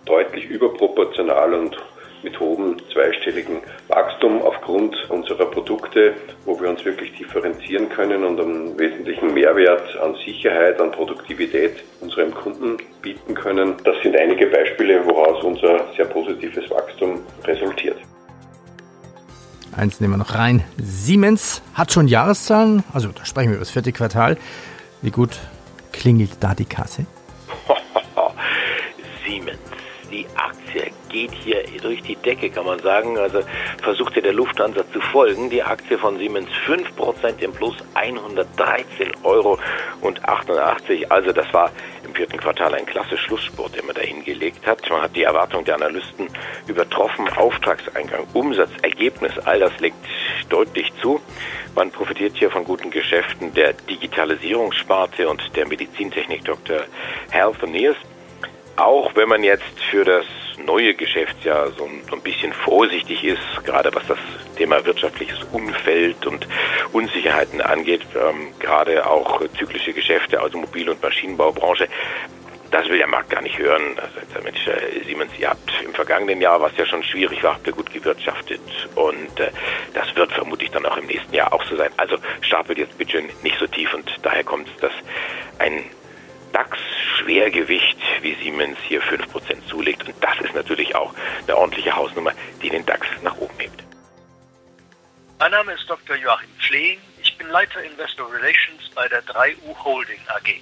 deutlich 0.06 0.46
überproportional 0.46 1.54
und 1.54 1.78
mit 2.24 2.40
hohem 2.40 2.78
zweistelligen 2.92 3.58
Wachstum 3.90 4.42
aufgrund 4.42 4.96
unserer 5.10 5.46
Produkte, 5.46 6.14
wo 6.46 6.60
wir 6.60 6.70
uns 6.70 6.84
wirklich 6.86 7.14
differenzieren 7.16 7.90
können 7.90 8.24
und 8.24 8.40
einen 8.40 8.80
wesentlichen 8.80 9.34
Mehrwert 9.34 9.98
an 9.98 10.16
Sicherheit, 10.26 10.80
an 10.80 10.92
Produktivität 10.92 11.84
unserem 12.00 12.34
Kunden 12.34 12.78
bieten 13.02 13.34
können. 13.36 13.76
Das 13.84 13.96
sind 14.02 14.16
einige 14.16 14.48
Beispiele, 14.48 15.06
woraus 15.06 15.44
unser 15.44 15.86
sehr 15.96 16.06
positives 16.06 16.70
Wachstum 16.70 17.20
resultiert. 17.44 17.98
Eins 19.76 20.00
nehmen 20.00 20.14
wir 20.14 20.18
noch 20.18 20.36
rein. 20.36 20.64
Siemens 20.78 21.62
hat 21.74 21.92
schon 21.92 22.08
Jahreszahlen, 22.08 22.84
also 22.94 23.10
da 23.10 23.26
sprechen 23.26 23.50
wir 23.50 23.56
über 23.56 23.66
das 23.66 23.72
vierte 23.72 23.92
Quartal. 23.92 24.38
Wie 25.02 25.12
gut 25.12 25.40
klingelt 25.92 26.32
da 26.40 26.54
die 26.54 26.66
Kasse? 26.66 27.06
Geht 31.14 31.32
hier 31.32 31.64
durch 31.82 32.02
die 32.02 32.18
Decke, 32.18 32.50
kann 32.50 32.66
man 32.66 32.80
sagen. 32.80 33.18
Also 33.18 33.40
versucht 33.82 34.18
ihr 34.18 34.22
der 34.22 34.34
Lufthansa 34.34 34.84
zu 34.92 35.00
folgen. 35.00 35.50
Die 35.50 35.64
Aktie 35.64 35.98
von 35.98 36.18
Siemens 36.18 36.50
5% 36.66 37.40
im 37.40 37.54
Plus, 37.54 37.76
113 37.94 39.14
Euro 39.24 39.58
und 40.02 40.28
88. 40.28 41.10
Also 41.10 41.32
das 41.32 41.54
war 41.54 41.72
im 42.04 42.14
vierten 42.14 42.38
Quartal 42.38 42.74
ein 42.74 42.86
klasse 42.86 43.18
Schlusssport, 43.18 43.78
den 43.78 43.86
man 43.86 43.96
da 43.96 44.02
hingelegt 44.02 44.68
hat. 44.68 44.82
Man 44.90 45.02
hat 45.02 45.16
die 45.16 45.24
Erwartung 45.24 45.64
der 45.64 45.76
Analysten 45.76 46.28
übertroffen. 46.68 47.30
Auftragseingang, 47.30 48.28
Umsatz, 48.34 48.72
Ergebnis, 48.82 49.32
all 49.46 49.60
das 49.60 49.80
legt 49.80 49.98
deutlich 50.50 50.92
zu. 51.02 51.22
Man 51.76 51.92
profitiert 51.92 52.34
hier 52.38 52.52
von 52.52 52.66
guten 52.66 52.92
Geschäften 52.92 53.54
der 53.54 53.74
Digitalisierungssparte 53.74 55.30
und 55.30 55.42
der 55.56 55.68
Medizintechnik 55.68 56.44
Dr. 56.44 56.82
Health 57.32 57.64
Nears. 57.68 57.98
Auch 58.76 59.16
wenn 59.16 59.30
man 59.30 59.44
jetzt 59.44 59.80
für 59.92 60.04
das 60.04 60.26
neue 60.66 60.94
Geschäftsjahr 60.96 61.72
so 61.72 61.86
ein, 61.86 62.22
bisschen 62.22 62.54
vorsichtig 62.54 63.24
ist, 63.24 63.42
gerade 63.66 63.94
was 63.94 64.08
das 64.08 64.18
Thema 64.56 64.84
wirtschaftliches 64.86 65.44
Umfeld 65.52 66.26
und 66.26 66.48
Unsicherheiten 66.94 67.62
angeht, 67.62 68.02
ähm, 68.16 68.54
gerade 68.60 69.06
auch 69.06 69.42
zyklische 69.58 69.94
Geschäfte, 69.94 70.42
Automobil- 70.42 70.90
und 70.90 71.02
Maschinenbaubranche, 71.04 71.88
das 72.72 72.88
will 72.90 72.98
der 72.98 73.08
Markt 73.08 73.30
gar 73.30 73.42
nicht 73.42 73.58
hören. 73.60 74.00
Also, 74.00 74.44
Mensch, 74.44 74.66
äh, 74.68 75.04
Siemens, 75.06 75.32
ihr 75.38 75.50
habt 75.50 75.72
im 75.84 75.94
vergangenen 75.94 76.42
Jahr, 76.42 76.60
was 76.60 76.76
ja 76.78 76.86
schon 76.86 77.04
schwierig 77.04 77.44
war, 77.44 77.56
habt 77.56 77.68
ihr 77.68 77.74
gut 77.74 77.94
gewirtschaftet. 77.94 78.62
Und 78.96 79.40
äh, 79.40 79.52
das 79.94 80.16
wird 80.16 80.32
vermutlich 80.32 80.72
dann 80.72 80.86
auch 80.86 80.98
im 80.98 81.06
nächsten 81.06 81.34
Jahr 81.36 81.54
auch 81.54 81.64
so 81.66 81.76
sein. 81.76 81.92
Also 81.98 82.18
stapelt 82.42 82.80
jetzt 82.80 82.98
bitte 82.98 83.22
nicht 83.44 83.60
so 83.60 83.68
tief 83.68 83.94
und 83.94 84.10
daher 84.24 84.44
kommt 84.44 84.68
es, 84.70 84.78
dass 84.78 84.94
ein 85.60 85.84
DAX-Schwergewicht 87.24 87.98
wie 88.22 88.36
Siemens 88.36 88.78
hier 88.88 89.02
5% 89.02 89.68
zulegt. 89.68 90.08
Und 90.08 90.16
das 90.22 90.38
ist 90.42 90.54
natürlich 90.54 90.96
auch 90.96 91.14
eine 91.48 91.58
ordentliche 91.58 91.96
Hausnummer, 91.96 92.34
die 92.62 92.70
den 92.70 92.86
DAX 92.86 93.08
nach 93.22 93.36
oben 93.38 93.58
hebt. 93.60 93.84
Mein 95.40 95.52
Name 95.52 95.74
ist 95.74 95.90
Dr. 95.90 96.16
Joachim 96.16 96.50
Flehn. 96.60 97.00
Ich 97.22 97.38
bin 97.38 97.48
Leiter 97.50 97.84
Investor 97.84 98.32
Relations 98.32 98.90
bei 98.96 99.08
der 99.08 99.24
3U 99.24 99.84
Holding 99.84 100.20
AG. 100.28 100.62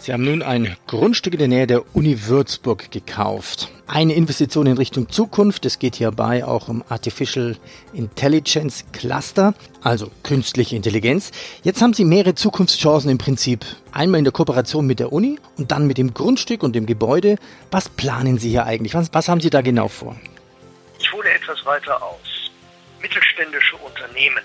Sie 0.00 0.12
haben 0.12 0.22
nun 0.22 0.42
ein 0.42 0.76
Grundstück 0.86 1.34
in 1.34 1.40
der 1.40 1.48
Nähe 1.48 1.66
der 1.66 1.94
Uni 1.94 2.26
Würzburg 2.26 2.90
gekauft. 2.92 3.68
Eine 3.88 4.14
Investition 4.14 4.66
in 4.66 4.76
Richtung 4.76 5.08
Zukunft. 5.08 5.66
Es 5.66 5.80
geht 5.80 5.96
hierbei 5.96 6.44
auch 6.44 6.68
um 6.68 6.84
Artificial 6.88 7.56
Intelligence 7.92 8.84
Cluster, 8.92 9.54
also 9.82 10.10
künstliche 10.22 10.76
Intelligenz. 10.76 11.32
Jetzt 11.64 11.82
haben 11.82 11.94
Sie 11.94 12.04
mehrere 12.04 12.36
Zukunftschancen 12.36 13.10
im 13.10 13.18
Prinzip. 13.18 13.64
Einmal 13.90 14.18
in 14.18 14.24
der 14.24 14.32
Kooperation 14.32 14.86
mit 14.86 15.00
der 15.00 15.12
Uni 15.12 15.40
und 15.56 15.72
dann 15.72 15.88
mit 15.88 15.98
dem 15.98 16.14
Grundstück 16.14 16.62
und 16.62 16.76
dem 16.76 16.86
Gebäude. 16.86 17.36
Was 17.72 17.88
planen 17.88 18.38
Sie 18.38 18.50
hier 18.50 18.66
eigentlich? 18.66 18.94
Was, 18.94 19.12
was 19.12 19.28
haben 19.28 19.40
Sie 19.40 19.50
da 19.50 19.62
genau 19.62 19.88
vor? 19.88 20.16
Ich 21.00 21.12
hole 21.12 21.28
etwas 21.28 21.64
weiter 21.66 22.00
aus. 22.00 22.52
Mittelständische 23.02 23.76
Unternehmen 23.76 24.44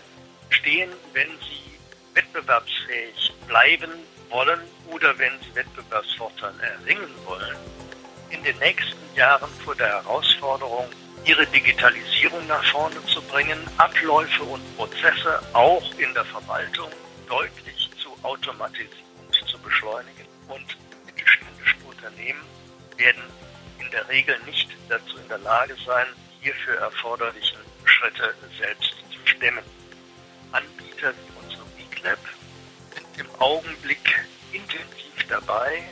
stehen, 0.50 0.90
wenn 1.14 1.28
sie 1.42 2.16
wettbewerbsfähig 2.16 3.34
bleiben 3.48 3.92
wollen 4.34 4.60
oder 4.88 5.18
wenn 5.20 5.32
sie 5.42 5.56
Wettbewerbsvorteile 5.56 6.62
erringen 6.62 7.16
wollen, 7.26 7.56
in 8.32 8.44
den 8.44 8.58
nächsten 8.58 9.16
Jahren 9.16 9.50
vor 9.64 9.76
der 9.76 9.88
Herausforderung, 9.88 10.90
ihre 11.24 11.46
Digitalisierung 11.48 12.46
nach 12.48 12.66
vorne 12.72 12.96
zu 13.06 13.22
bringen, 13.22 13.60
Abläufe 13.78 14.44
und 14.44 14.76
Prozesse 14.76 15.40
auch 15.54 15.84
in 15.98 16.14
der 16.14 16.26
Verwaltung 16.26 16.90
deutlich 17.30 17.90
zu 18.02 18.10
automatisieren 18.24 18.90
und 19.26 19.48
zu 19.48 19.58
beschleunigen. 19.60 20.26
Und 20.50 20.66
mittelständische 21.06 21.78
Unternehmen 21.88 22.42
werden 22.98 23.24
in 23.80 23.90
der 23.92 24.08
Regel 24.10 24.38
nicht 24.46 24.70
dazu 24.90 25.18
in 25.18 25.30
der 25.30 25.38
Lage 25.38 25.76
sein, 25.86 26.08
hierfür 26.42 26.76
erforderlichen 26.76 27.60
Schritte 27.86 28.34
selbst 28.60 28.96
zu 29.12 29.28
stemmen. 29.28 29.64
Anbieter 30.52 31.14
wie 31.14 31.46
unsere 31.46 31.64
WeClap 31.78 32.20
Augenblick 33.44 34.26
intensiv 34.54 35.28
dabei, 35.28 35.84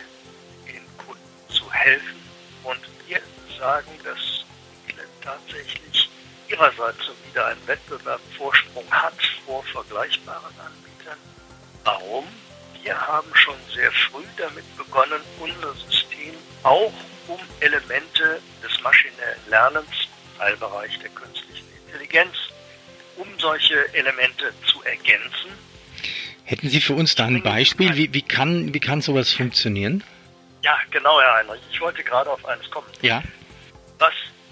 den 0.66 0.86
Kunden 0.98 1.50
zu 1.50 1.70
helfen. 1.74 2.16
Und 2.64 2.80
wir 3.06 3.20
sagen, 3.60 3.92
dass 4.06 4.46
tatsächlich 5.22 6.10
ihrerseits 6.48 7.06
so 7.06 7.12
wieder 7.30 7.48
einen 7.48 7.68
Wettbewerbsvorsprung 7.68 8.90
hat 8.90 9.20
vor 9.46 9.64
vergleichbaren 9.64 10.56
Anbietern. 10.66 11.18
Warum? 11.84 12.26
Wir 12.82 12.98
haben 12.98 13.36
schon 13.36 13.58
sehr 13.76 13.92
früh 13.92 14.24
damit 14.38 14.78
begonnen, 14.78 15.22
unser 15.42 15.74
System 15.74 16.34
auch 16.64 16.94
um 17.28 17.40
Elemente 17.60 18.42
des 18.64 18.82
maschinellen 18.82 19.42
Lernens, 19.50 20.08
Teilbereich 20.38 20.98
der 21.00 21.10
künstlichen 21.10 21.68
Intelligenz, 21.86 22.34
um 23.18 23.28
solche 23.40 23.94
Elemente 23.94 24.54
zu 24.72 24.82
ergänzen. 24.84 25.52
Hätten 26.52 26.68
Sie 26.68 26.82
für 26.82 26.96
uns 26.96 27.16
da 27.16 27.28
ein 27.28 27.42
Beispiel? 27.42 27.96
Wie, 27.96 28.14
wie, 28.14 28.22
kann, 28.22 28.74
wie 28.74 28.82
kann 28.82 29.02
sowas 29.02 29.32
funktionieren? 29.32 30.04
Ja, 30.64 30.78
genau, 30.92 31.18
Herr 31.22 31.36
Heinrich. 31.36 31.62
Ich 31.72 31.80
wollte 31.80 32.04
gerade 32.04 32.30
auf 32.30 32.46
eines 32.46 32.70
kommen. 32.70 32.88
Ja. 33.02 33.24
Was 34.00 34.12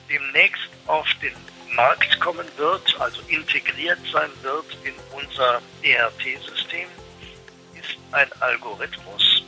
demnächst 0.09 0.69
auf 0.87 1.05
den 1.21 1.33
Markt 1.75 2.17
kommen 2.21 2.47
wird, 2.55 2.95
also 3.01 3.21
integriert 3.27 3.99
sein 4.13 4.29
wird 4.43 4.77
in 4.85 4.93
unser 5.11 5.61
ERP-System, 5.83 6.87
ist 7.77 7.97
ein 8.13 8.31
Algorithmus, 8.39 9.43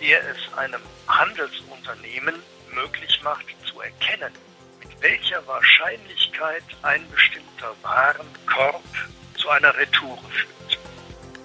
der 0.00 0.22
es 0.28 0.58
einem 0.58 0.80
Handelsunternehmen 1.06 2.34
möglich 2.74 3.20
macht 3.22 3.46
zu 3.64 3.80
erkennen, 3.80 4.32
mit 4.80 4.90
welcher 5.02 5.46
Wahrscheinlichkeit 5.46 6.64
ein 6.82 7.08
bestimmter 7.12 7.76
Warenkorb 7.82 8.82
zu 9.36 9.48
einer 9.50 9.72
Retoure 9.76 10.18
führt. 10.30 10.56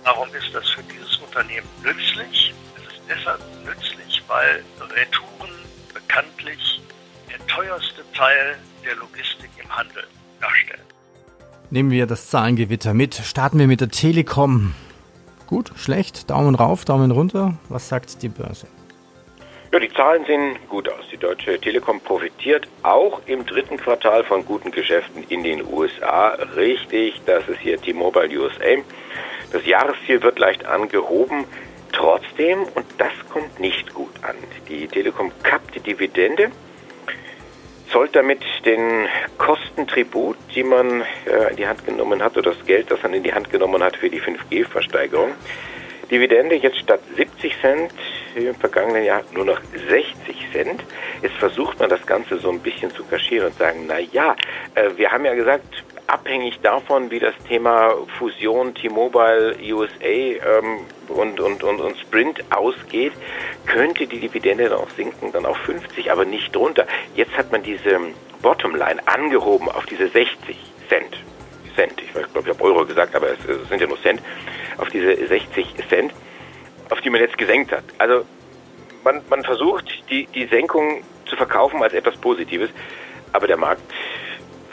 Warum 0.03 0.27
ist 0.33 0.53
das 0.53 0.67
für 0.69 0.83
dieses 0.83 1.17
Unternehmen 1.17 1.67
nützlich? 1.83 2.53
Es 2.75 2.93
ist 2.93 3.01
deshalb 3.07 3.41
nützlich, 3.65 4.23
weil 4.27 4.63
Retouren 4.79 5.51
bekanntlich 5.93 6.81
der 7.29 7.45
teuerste 7.47 8.03
Teil 8.13 8.57
der 8.83 8.95
Logistik 8.95 9.49
im 9.61 9.69
Handel 9.75 10.03
darstellen. 10.39 10.81
Nehmen 11.69 11.91
wir 11.91 12.07
das 12.07 12.29
Zahlengewitter 12.29 12.93
mit. 12.93 13.15
Starten 13.15 13.59
wir 13.59 13.67
mit 13.67 13.79
der 13.79 13.89
Telekom. 13.89 14.73
Gut, 15.47 15.71
schlecht, 15.75 16.29
Daumen 16.29 16.55
rauf, 16.55 16.83
Daumen 16.83 17.11
runter. 17.11 17.57
Was 17.69 17.87
sagt 17.87 18.23
die 18.23 18.29
Börse? 18.29 18.67
Ja, 19.71 19.79
die 19.79 19.93
Zahlen 19.93 20.25
sehen 20.25 20.57
gut 20.67 20.89
aus. 20.89 21.05
Die 21.11 21.17
Deutsche 21.17 21.59
Telekom 21.59 22.01
profitiert 22.01 22.67
auch 22.83 23.21
im 23.27 23.45
dritten 23.45 23.77
Quartal 23.77 24.23
von 24.25 24.45
guten 24.45 24.71
Geschäften 24.71 25.23
in 25.29 25.43
den 25.43 25.65
USA. 25.65 26.29
Richtig, 26.57 27.21
das 27.25 27.47
ist 27.47 27.59
hier 27.59 27.79
T-Mobile 27.79 28.37
USA. 28.37 28.81
Das 29.51 29.65
Jahresziel 29.65 30.21
wird 30.23 30.39
leicht 30.39 30.65
angehoben. 30.65 31.45
Trotzdem, 31.91 32.63
und 32.63 32.85
das 32.97 33.11
kommt 33.29 33.59
nicht 33.59 33.93
gut 33.93 34.11
an, 34.21 34.35
die 34.69 34.87
Telekom 34.87 35.31
kappt 35.43 35.75
die 35.75 35.81
Dividende 35.81 36.51
zollt 37.91 38.15
damit 38.15 38.41
den 38.65 39.07
Kostentribut, 39.37 40.37
die 40.55 40.63
man 40.63 41.01
äh, 41.01 41.49
in 41.51 41.57
die 41.57 41.67
Hand 41.67 41.85
genommen 41.85 42.23
hat, 42.23 42.37
oder 42.37 42.53
das 42.53 42.65
Geld, 42.65 42.89
das 42.89 43.03
man 43.03 43.13
in 43.13 43.23
die 43.23 43.33
Hand 43.33 43.49
genommen 43.51 43.83
hat 43.83 43.97
für 43.97 44.09
die 44.09 44.21
5G-Versteigerung. 44.21 45.31
Dividende 46.09 46.55
jetzt 46.55 46.77
statt 46.77 47.01
70 47.15 47.53
Cent 47.61 47.93
im 48.35 48.55
vergangenen 48.55 49.03
Jahr 49.03 49.23
nur 49.33 49.45
noch 49.45 49.61
60 49.89 50.51
Cent. 50.51 50.83
Jetzt 51.21 51.35
versucht 51.35 51.79
man 51.79 51.89
das 51.89 52.05
Ganze 52.05 52.37
so 52.37 52.49
ein 52.49 52.59
bisschen 52.59 52.91
zu 52.91 53.03
kaschieren 53.03 53.47
und 53.47 53.57
sagen, 53.57 53.85
na 53.87 53.99
ja, 53.99 54.35
äh, 54.75 54.89
wir 54.95 55.11
haben 55.11 55.25
ja 55.25 55.33
gesagt, 55.33 55.83
abhängig 56.11 56.59
davon, 56.61 57.09
wie 57.09 57.19
das 57.19 57.33
Thema 57.47 57.93
Fusion 58.17 58.75
T-Mobile 58.75 59.55
USA 59.73 60.05
ähm, 60.05 60.85
und, 61.07 61.39
und, 61.39 61.63
und, 61.63 61.79
und 61.79 61.97
Sprint 61.99 62.43
ausgeht, 62.53 63.13
könnte 63.65 64.07
die 64.07 64.19
Dividende 64.19 64.69
dann 64.69 64.79
auch 64.79 64.89
sinken, 64.91 65.31
dann 65.31 65.45
auf 65.45 65.57
50, 65.59 66.11
aber 66.11 66.25
nicht 66.25 66.53
drunter. 66.53 66.85
Jetzt 67.15 67.35
hat 67.37 67.51
man 67.51 67.63
diese 67.63 67.97
Bottomline 68.41 69.01
angehoben 69.07 69.69
auf 69.69 69.85
diese 69.85 70.09
60 70.09 70.57
Cent. 70.89 71.17
Cent, 71.75 72.01
ich 72.01 72.11
glaube, 72.11 72.41
ich 72.41 72.49
habe 72.49 72.63
Euro 72.63 72.85
gesagt, 72.85 73.15
aber 73.15 73.27
es, 73.29 73.69
sind 73.69 73.79
ja 73.79 73.87
nur 73.87 74.01
Cent, 74.01 74.21
auf 74.77 74.89
diese 74.89 75.15
60 75.15 75.75
Cent, 75.87 76.13
auf 76.89 76.99
die 76.99 77.09
man 77.09 77.21
jetzt 77.21 77.37
gesenkt 77.37 77.71
hat. 77.71 77.85
Also 77.97 78.25
man, 79.05 79.21
man 79.29 79.43
versucht, 79.43 79.85
die, 80.09 80.25
die 80.27 80.45
Senkung 80.47 81.03
zu 81.25 81.37
verkaufen 81.37 81.81
als 81.81 81.93
etwas 81.93 82.17
Positives, 82.17 82.69
aber 83.31 83.47
der 83.47 83.57
Markt 83.57 83.81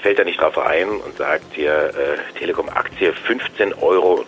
fällt 0.03 0.19
da 0.19 0.25
nicht 0.25 0.41
drauf 0.41 0.59
ein 0.59 0.89
und 0.89 1.17
sagt 1.17 1.53
hier 1.53 1.73
äh, 1.73 2.39
Telekom-Aktie 2.39 3.13
15,30 3.13 3.83
Euro 3.83 4.25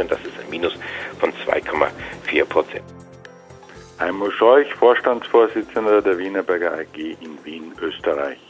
und 0.00 0.10
das 0.10 0.20
ist 0.20 0.38
ein 0.42 0.50
Minus 0.50 0.74
von 1.18 1.32
2,4 1.32 2.44
Prozent. 2.44 2.84
Heimo 3.98 4.30
Scheuch, 4.30 4.72
Vorstandsvorsitzender 4.74 6.02
der 6.02 6.18
Wienerberger 6.18 6.72
AG 6.72 6.96
in 6.96 7.38
Wien, 7.44 7.72
Österreich. 7.80 8.45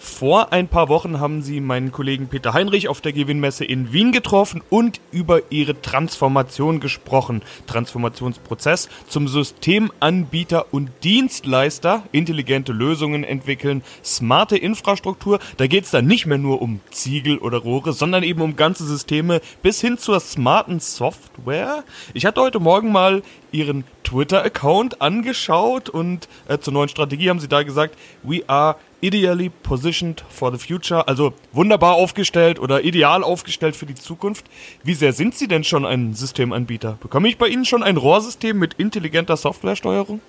Vor 0.00 0.52
ein 0.52 0.68
paar 0.68 0.88
Wochen 0.88 1.18
haben 1.18 1.42
sie 1.42 1.60
meinen 1.60 1.90
Kollegen 1.90 2.28
Peter 2.28 2.54
Heinrich 2.54 2.86
auf 2.86 3.00
der 3.00 3.12
Gewinnmesse 3.12 3.64
in 3.64 3.92
Wien 3.92 4.12
getroffen 4.12 4.62
und 4.70 5.00
über 5.10 5.50
ihre 5.50 5.82
Transformation 5.82 6.78
gesprochen. 6.78 7.42
Transformationsprozess 7.66 8.88
zum 9.08 9.26
Systemanbieter 9.26 10.66
und 10.72 10.90
Dienstleister, 11.02 12.04
intelligente 12.12 12.72
Lösungen 12.72 13.24
entwickeln, 13.24 13.82
smarte 14.04 14.56
Infrastruktur. 14.56 15.40
Da 15.56 15.66
geht 15.66 15.84
es 15.84 15.90
dann 15.90 16.06
nicht 16.06 16.26
mehr 16.26 16.38
nur 16.38 16.62
um 16.62 16.80
Ziegel 16.92 17.38
oder 17.38 17.58
Rohre, 17.58 17.92
sondern 17.92 18.22
eben 18.22 18.40
um 18.40 18.54
ganze 18.54 18.86
Systeme 18.86 19.40
bis 19.62 19.80
hin 19.80 19.98
zur 19.98 20.20
smarten 20.20 20.78
Software. 20.78 21.82
Ich 22.14 22.24
hatte 22.24 22.40
heute 22.40 22.60
Morgen 22.60 22.92
mal 22.92 23.22
ihren 23.50 23.82
Twitter-Account 24.04 25.02
angeschaut 25.02 25.88
und 25.88 26.28
äh, 26.46 26.58
zur 26.58 26.72
neuen 26.72 26.88
Strategie 26.88 27.28
haben 27.28 27.40
sie 27.40 27.48
da 27.48 27.62
gesagt, 27.62 27.96
we 28.22 28.42
are 28.46 28.76
ideally 29.00 29.50
positioned 29.62 30.22
for 30.28 30.50
the 30.50 30.58
future, 30.58 31.06
also 31.06 31.32
wunderbar 31.52 31.94
aufgestellt 31.94 32.58
oder 32.58 32.82
ideal 32.82 33.22
aufgestellt 33.22 33.76
für 33.76 33.86
die 33.86 33.94
Zukunft. 33.94 34.46
Wie 34.82 34.94
sehr 34.94 35.12
sind 35.12 35.34
Sie 35.34 35.48
denn 35.48 35.64
schon 35.64 35.86
ein 35.86 36.14
Systemanbieter? 36.14 36.98
Bekomme 37.00 37.28
ich 37.28 37.38
bei 37.38 37.48
Ihnen 37.48 37.64
schon 37.64 37.82
ein 37.82 37.96
Rohrsystem 37.96 38.58
mit 38.58 38.74
intelligenter 38.74 39.36
Softwaresteuerung? 39.36 40.20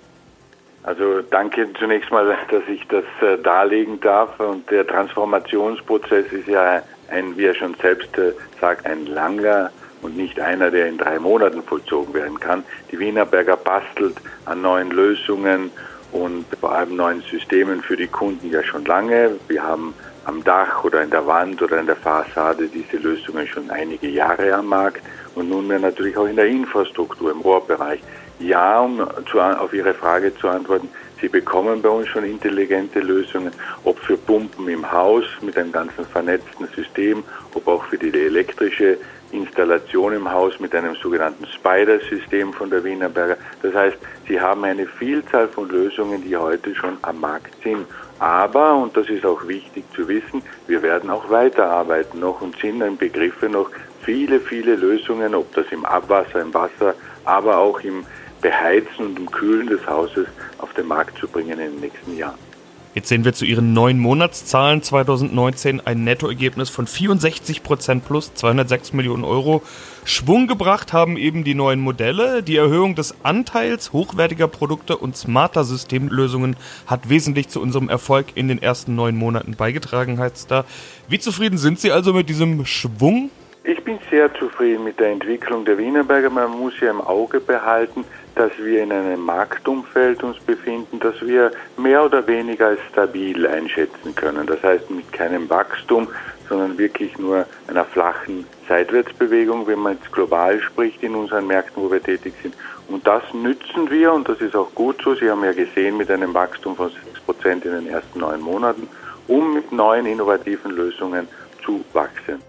Also 0.82 1.20
danke 1.30 1.68
zunächst 1.78 2.10
mal, 2.10 2.36
dass 2.50 2.62
ich 2.68 2.86
das 2.88 3.04
äh, 3.20 3.36
darlegen 3.42 4.00
darf. 4.00 4.40
Und 4.40 4.70
der 4.70 4.86
Transformationsprozess 4.86 6.32
ist 6.32 6.48
ja 6.48 6.82
ein, 7.10 7.36
wie 7.36 7.44
er 7.44 7.54
schon 7.54 7.74
selbst 7.82 8.16
äh, 8.16 8.32
sagt, 8.60 8.86
ein 8.86 9.06
langer 9.06 9.70
und 10.02 10.16
nicht 10.16 10.40
einer, 10.40 10.70
der 10.70 10.86
in 10.88 10.96
drei 10.96 11.18
Monaten 11.18 11.62
vollzogen 11.62 12.14
werden 12.14 12.40
kann. 12.40 12.64
Die 12.90 12.98
Wienerberger 12.98 13.56
bastelt 13.56 14.16
an 14.46 14.62
neuen 14.62 14.90
Lösungen 14.90 15.70
und 16.12 16.44
vor 16.60 16.72
allem 16.72 16.96
neuen 16.96 17.22
Systemen 17.22 17.82
für 17.82 17.96
die 17.96 18.06
Kunden 18.06 18.50
ja 18.50 18.62
schon 18.62 18.84
lange. 18.84 19.32
Wir 19.48 19.62
haben 19.62 19.94
am 20.24 20.42
Dach 20.44 20.84
oder 20.84 21.02
in 21.02 21.10
der 21.10 21.26
Wand 21.26 21.62
oder 21.62 21.78
in 21.80 21.86
der 21.86 21.96
Fassade 21.96 22.68
diese 22.68 22.96
Lösungen 23.02 23.46
schon 23.46 23.70
einige 23.70 24.08
Jahre 24.08 24.52
am 24.54 24.66
Markt 24.66 25.02
und 25.34 25.48
nunmehr 25.48 25.78
natürlich 25.78 26.16
auch 26.16 26.26
in 26.26 26.36
der 26.36 26.46
Infrastruktur, 26.46 27.30
im 27.30 27.40
Rohrbereich. 27.40 28.00
Ja, 28.38 28.80
um 28.80 29.06
zu, 29.30 29.40
auf 29.40 29.72
Ihre 29.72 29.92
Frage 29.92 30.34
zu 30.36 30.48
antworten, 30.48 30.88
Sie 31.20 31.28
bekommen 31.28 31.82
bei 31.82 31.90
uns 31.90 32.08
schon 32.08 32.24
intelligente 32.24 33.00
Lösungen, 33.00 33.52
ob 33.84 33.98
für 33.98 34.16
Pumpen 34.16 34.68
im 34.68 34.90
Haus 34.90 35.24
mit 35.42 35.58
einem 35.58 35.70
ganzen 35.70 36.06
vernetzten 36.06 36.66
System, 36.74 37.22
ob 37.54 37.68
auch 37.68 37.84
für 37.84 37.98
die 37.98 38.08
elektrische 38.08 38.96
Installation 39.32 40.14
im 40.14 40.30
Haus 40.30 40.58
mit 40.60 40.74
einem 40.74 40.94
sogenannten 40.96 41.46
Spider-System 41.46 42.52
von 42.52 42.70
der 42.70 42.82
Wienerberger. 42.84 43.36
Das 43.62 43.74
heißt, 43.74 43.96
sie 44.28 44.40
haben 44.40 44.64
eine 44.64 44.86
Vielzahl 44.86 45.48
von 45.48 45.68
Lösungen, 45.68 46.22
die 46.22 46.36
heute 46.36 46.74
schon 46.74 46.96
am 47.02 47.20
Markt 47.20 47.54
sind. 47.62 47.86
Aber, 48.18 48.74
und 48.74 48.96
das 48.96 49.08
ist 49.08 49.24
auch 49.24 49.46
wichtig 49.46 49.84
zu 49.94 50.06
wissen, 50.08 50.42
wir 50.66 50.82
werden 50.82 51.10
auch 51.10 51.30
weiterarbeiten 51.30 52.20
noch 52.20 52.40
und 52.40 52.56
sind 52.58 52.82
im 52.82 52.96
Begriffe 52.96 53.48
noch 53.48 53.70
viele, 54.02 54.40
viele 54.40 54.76
Lösungen, 54.76 55.34
ob 55.34 55.52
das 55.54 55.66
im 55.70 55.84
Abwasser, 55.84 56.40
im 56.40 56.52
Wasser, 56.52 56.94
aber 57.24 57.58
auch 57.58 57.80
im 57.80 58.04
Beheizen 58.40 59.06
und 59.06 59.18
im 59.18 59.30
Kühlen 59.30 59.66
des 59.68 59.86
Hauses 59.86 60.26
auf 60.58 60.72
den 60.74 60.86
Markt 60.86 61.18
zu 61.18 61.28
bringen 61.28 61.52
in 61.52 61.72
den 61.72 61.80
nächsten 61.80 62.16
Jahren. 62.16 62.49
Jetzt 62.92 63.08
sehen 63.08 63.24
wir 63.24 63.32
zu 63.32 63.44
Ihren 63.44 63.72
neuen 63.72 64.00
Monatszahlen 64.00 64.82
2019 64.82 65.80
ein 65.86 66.02
Nettoergebnis 66.02 66.70
von 66.70 66.88
64 66.88 67.62
Prozent 67.62 68.04
plus 68.04 68.34
206 68.34 68.94
Millionen 68.94 69.22
Euro. 69.22 69.62
Schwung 70.04 70.48
gebracht 70.48 70.92
haben 70.92 71.16
eben 71.16 71.44
die 71.44 71.54
neuen 71.54 71.78
Modelle. 71.78 72.42
Die 72.42 72.56
Erhöhung 72.56 72.96
des 72.96 73.14
Anteils 73.22 73.92
hochwertiger 73.92 74.48
Produkte 74.48 74.96
und 74.96 75.16
smarter 75.16 75.62
Systemlösungen 75.62 76.56
hat 76.88 77.08
wesentlich 77.08 77.48
zu 77.48 77.62
unserem 77.62 77.88
Erfolg 77.88 78.26
in 78.34 78.48
den 78.48 78.60
ersten 78.60 78.96
neun 78.96 79.14
Monaten 79.14 79.54
beigetragen, 79.54 80.18
heißt 80.18 80.50
da. 80.50 80.64
Wie 81.06 81.20
zufrieden 81.20 81.58
sind 81.58 81.78
Sie 81.78 81.92
also 81.92 82.12
mit 82.12 82.28
diesem 82.28 82.66
Schwung? 82.66 83.30
Ich 83.62 83.84
bin 83.84 83.98
sehr 84.10 84.34
zufrieden 84.34 84.82
mit 84.82 84.98
der 84.98 85.10
Entwicklung 85.10 85.64
der 85.64 85.78
Wienerberger. 85.78 86.30
Man 86.30 86.58
muss 86.58 86.72
ja 86.80 86.90
im 86.90 87.00
Auge 87.00 87.38
behalten, 87.40 88.04
dass 88.34 88.52
wir 88.58 88.82
in 88.82 88.92
einem 88.92 89.20
Marktumfeld 89.20 90.22
uns 90.22 90.38
befinden, 90.40 91.00
das 91.00 91.14
wir 91.20 91.50
mehr 91.76 92.04
oder 92.04 92.26
weniger 92.26 92.68
als 92.68 92.80
stabil 92.90 93.46
einschätzen 93.46 94.14
können. 94.14 94.46
Das 94.46 94.62
heißt 94.62 94.90
mit 94.90 95.12
keinem 95.12 95.48
Wachstum, 95.50 96.08
sondern 96.48 96.78
wirklich 96.78 97.16
nur 97.18 97.46
einer 97.68 97.84
flachen 97.84 98.46
Seitwärtsbewegung, 98.68 99.66
wenn 99.66 99.78
man 99.78 99.94
jetzt 99.94 100.12
global 100.12 100.60
spricht 100.60 101.02
in 101.02 101.14
unseren 101.14 101.46
Märkten, 101.46 101.82
wo 101.82 101.90
wir 101.90 102.02
tätig 102.02 102.34
sind. 102.42 102.54
Und 102.88 103.06
das 103.06 103.22
nützen 103.32 103.90
wir 103.90 104.12
und 104.12 104.28
das 104.28 104.40
ist 104.40 104.56
auch 104.56 104.74
gut 104.74 105.00
so. 105.02 105.14
Sie 105.14 105.30
haben 105.30 105.44
ja 105.44 105.52
gesehen 105.52 105.96
mit 105.96 106.10
einem 106.10 106.34
Wachstum 106.34 106.74
von 106.74 106.90
6 106.90 107.20
Prozent 107.20 107.64
in 107.64 107.72
den 107.72 107.86
ersten 107.86 108.18
neun 108.18 108.40
Monaten 108.40 108.88
um 109.30 109.54
mit 109.54 109.72
neuen 109.72 110.06
innovativen 110.06 110.72
Lösungen 110.72 111.28
zu 111.64 111.84
wachsen. 111.92 112.42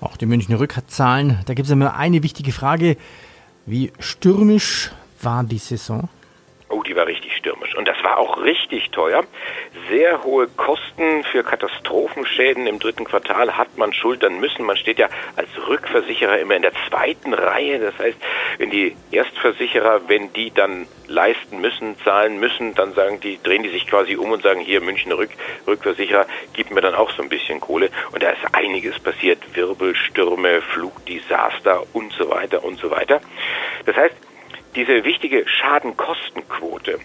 Auch 0.00 0.16
die 0.16 0.26
Münchner 0.26 0.58
Rück. 0.58 0.74
Da 0.96 1.34
gibt 1.48 1.66
es 1.66 1.70
immer 1.70 1.94
eine 1.94 2.22
wichtige 2.22 2.52
Frage. 2.52 2.96
Wie 3.66 3.92
stürmisch 3.98 4.90
war 5.22 5.44
die 5.44 5.58
Saison? 5.58 6.08
Stürmisch. 7.70 7.74
Und 7.74 7.88
das 7.88 8.02
war 8.02 8.18
auch 8.18 8.42
richtig 8.42 8.90
teuer. 8.90 9.24
Sehr 9.88 10.24
hohe 10.24 10.48
Kosten 10.48 11.24
für 11.24 11.42
Katastrophenschäden 11.42 12.66
im 12.66 12.78
dritten 12.78 13.04
Quartal 13.04 13.56
hat 13.56 13.76
man 13.76 13.92
schultern 13.92 14.40
müssen. 14.40 14.64
Man 14.64 14.76
steht 14.76 14.98
ja 14.98 15.08
als 15.36 15.48
Rückversicherer 15.68 16.38
immer 16.38 16.56
in 16.56 16.62
der 16.62 16.72
zweiten 16.88 17.34
Reihe. 17.34 17.78
Das 17.78 17.98
heißt, 17.98 18.18
wenn 18.58 18.70
die 18.70 18.96
Erstversicherer, 19.10 20.08
wenn 20.08 20.32
die 20.32 20.50
dann 20.52 20.86
leisten 21.06 21.60
müssen, 21.60 21.96
zahlen 22.04 22.38
müssen, 22.38 22.74
dann 22.74 22.94
sagen 22.94 23.20
die, 23.20 23.40
drehen 23.42 23.62
die 23.62 23.70
sich 23.70 23.86
quasi 23.86 24.16
um 24.16 24.30
und 24.30 24.42
sagen, 24.42 24.60
hier 24.60 24.80
München 24.80 25.12
Rück, 25.12 25.30
Rückversicherer, 25.66 26.26
gib 26.52 26.70
mir 26.70 26.80
dann 26.80 26.94
auch 26.94 27.10
so 27.10 27.22
ein 27.22 27.28
bisschen 27.28 27.60
Kohle. 27.60 27.90
Und 28.12 28.22
da 28.22 28.30
ist 28.30 28.42
einiges 28.52 28.98
passiert. 29.00 29.38
Wirbelstürme, 29.54 30.62
Flugdesaster 30.62 31.82
und 31.92 32.12
so 32.12 32.30
weiter 32.30 32.62
und 32.64 32.78
so 32.78 32.90
weiter. 32.90 33.20
Das 33.86 33.96
heißt, 33.96 34.14
diese 34.76 35.04
wichtige 35.04 35.48
Schadenkostenquote, 35.48 37.00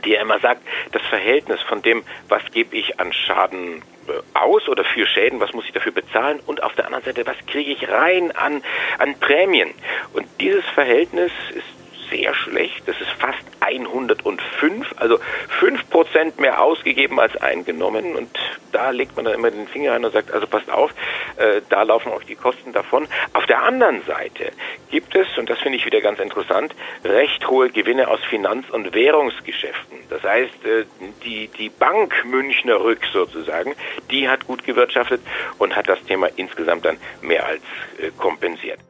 die 0.00 0.14
er 0.14 0.22
immer 0.22 0.40
sagt, 0.40 0.62
das 0.92 1.02
Verhältnis 1.02 1.60
von 1.62 1.82
dem, 1.82 2.04
was 2.28 2.42
gebe 2.52 2.76
ich 2.76 2.98
an 3.00 3.12
Schaden 3.12 3.82
äh, 4.08 4.38
aus 4.38 4.68
oder 4.68 4.84
für 4.84 5.06
Schäden, 5.06 5.40
was 5.40 5.52
muss 5.52 5.66
ich 5.66 5.72
dafür 5.72 5.92
bezahlen 5.92 6.40
und 6.46 6.62
auf 6.62 6.74
der 6.74 6.86
anderen 6.86 7.04
Seite, 7.04 7.26
was 7.26 7.36
kriege 7.46 7.70
ich 7.70 7.88
rein 7.88 8.32
an, 8.32 8.62
an 8.98 9.18
Prämien. 9.18 9.74
Und 10.12 10.26
dieses 10.40 10.64
Verhältnis 10.66 11.32
ist 11.54 11.79
sehr 12.10 12.34
schlecht, 12.34 12.82
das 12.86 13.00
ist 13.00 13.10
fast 13.18 13.38
105, 13.60 14.94
also 14.96 15.18
5% 15.60 16.40
mehr 16.40 16.60
ausgegeben 16.60 17.20
als 17.20 17.36
eingenommen 17.36 18.16
und 18.16 18.30
da 18.72 18.90
legt 18.90 19.16
man 19.16 19.24
dann 19.24 19.34
immer 19.34 19.50
den 19.50 19.68
Finger 19.68 19.92
an 19.92 20.04
und 20.04 20.12
sagt, 20.12 20.32
also 20.32 20.46
passt 20.46 20.70
auf, 20.70 20.92
äh, 21.36 21.60
da 21.68 21.82
laufen 21.82 22.12
euch 22.12 22.24
die 22.26 22.34
Kosten 22.34 22.72
davon. 22.72 23.06
Auf 23.32 23.46
der 23.46 23.62
anderen 23.62 24.02
Seite 24.06 24.52
gibt 24.90 25.14
es, 25.14 25.26
und 25.38 25.50
das 25.50 25.58
finde 25.58 25.78
ich 25.78 25.86
wieder 25.86 26.00
ganz 26.00 26.18
interessant, 26.18 26.74
recht 27.04 27.48
hohe 27.48 27.70
Gewinne 27.70 28.08
aus 28.08 28.20
Finanz- 28.28 28.70
und 28.70 28.94
Währungsgeschäften. 28.94 29.98
Das 30.08 30.22
heißt, 30.22 30.64
äh, 30.64 30.84
die, 31.24 31.48
die 31.48 31.68
Bank 31.68 32.24
Münchner 32.24 32.80
Rück 32.80 33.04
sozusagen, 33.12 33.74
die 34.10 34.28
hat 34.28 34.46
gut 34.46 34.64
gewirtschaftet 34.64 35.20
und 35.58 35.76
hat 35.76 35.88
das 35.88 36.02
Thema 36.04 36.28
insgesamt 36.36 36.84
dann 36.84 36.98
mehr 37.22 37.46
als 37.46 37.62
äh, 37.98 38.10
kompensiert. 38.16 38.80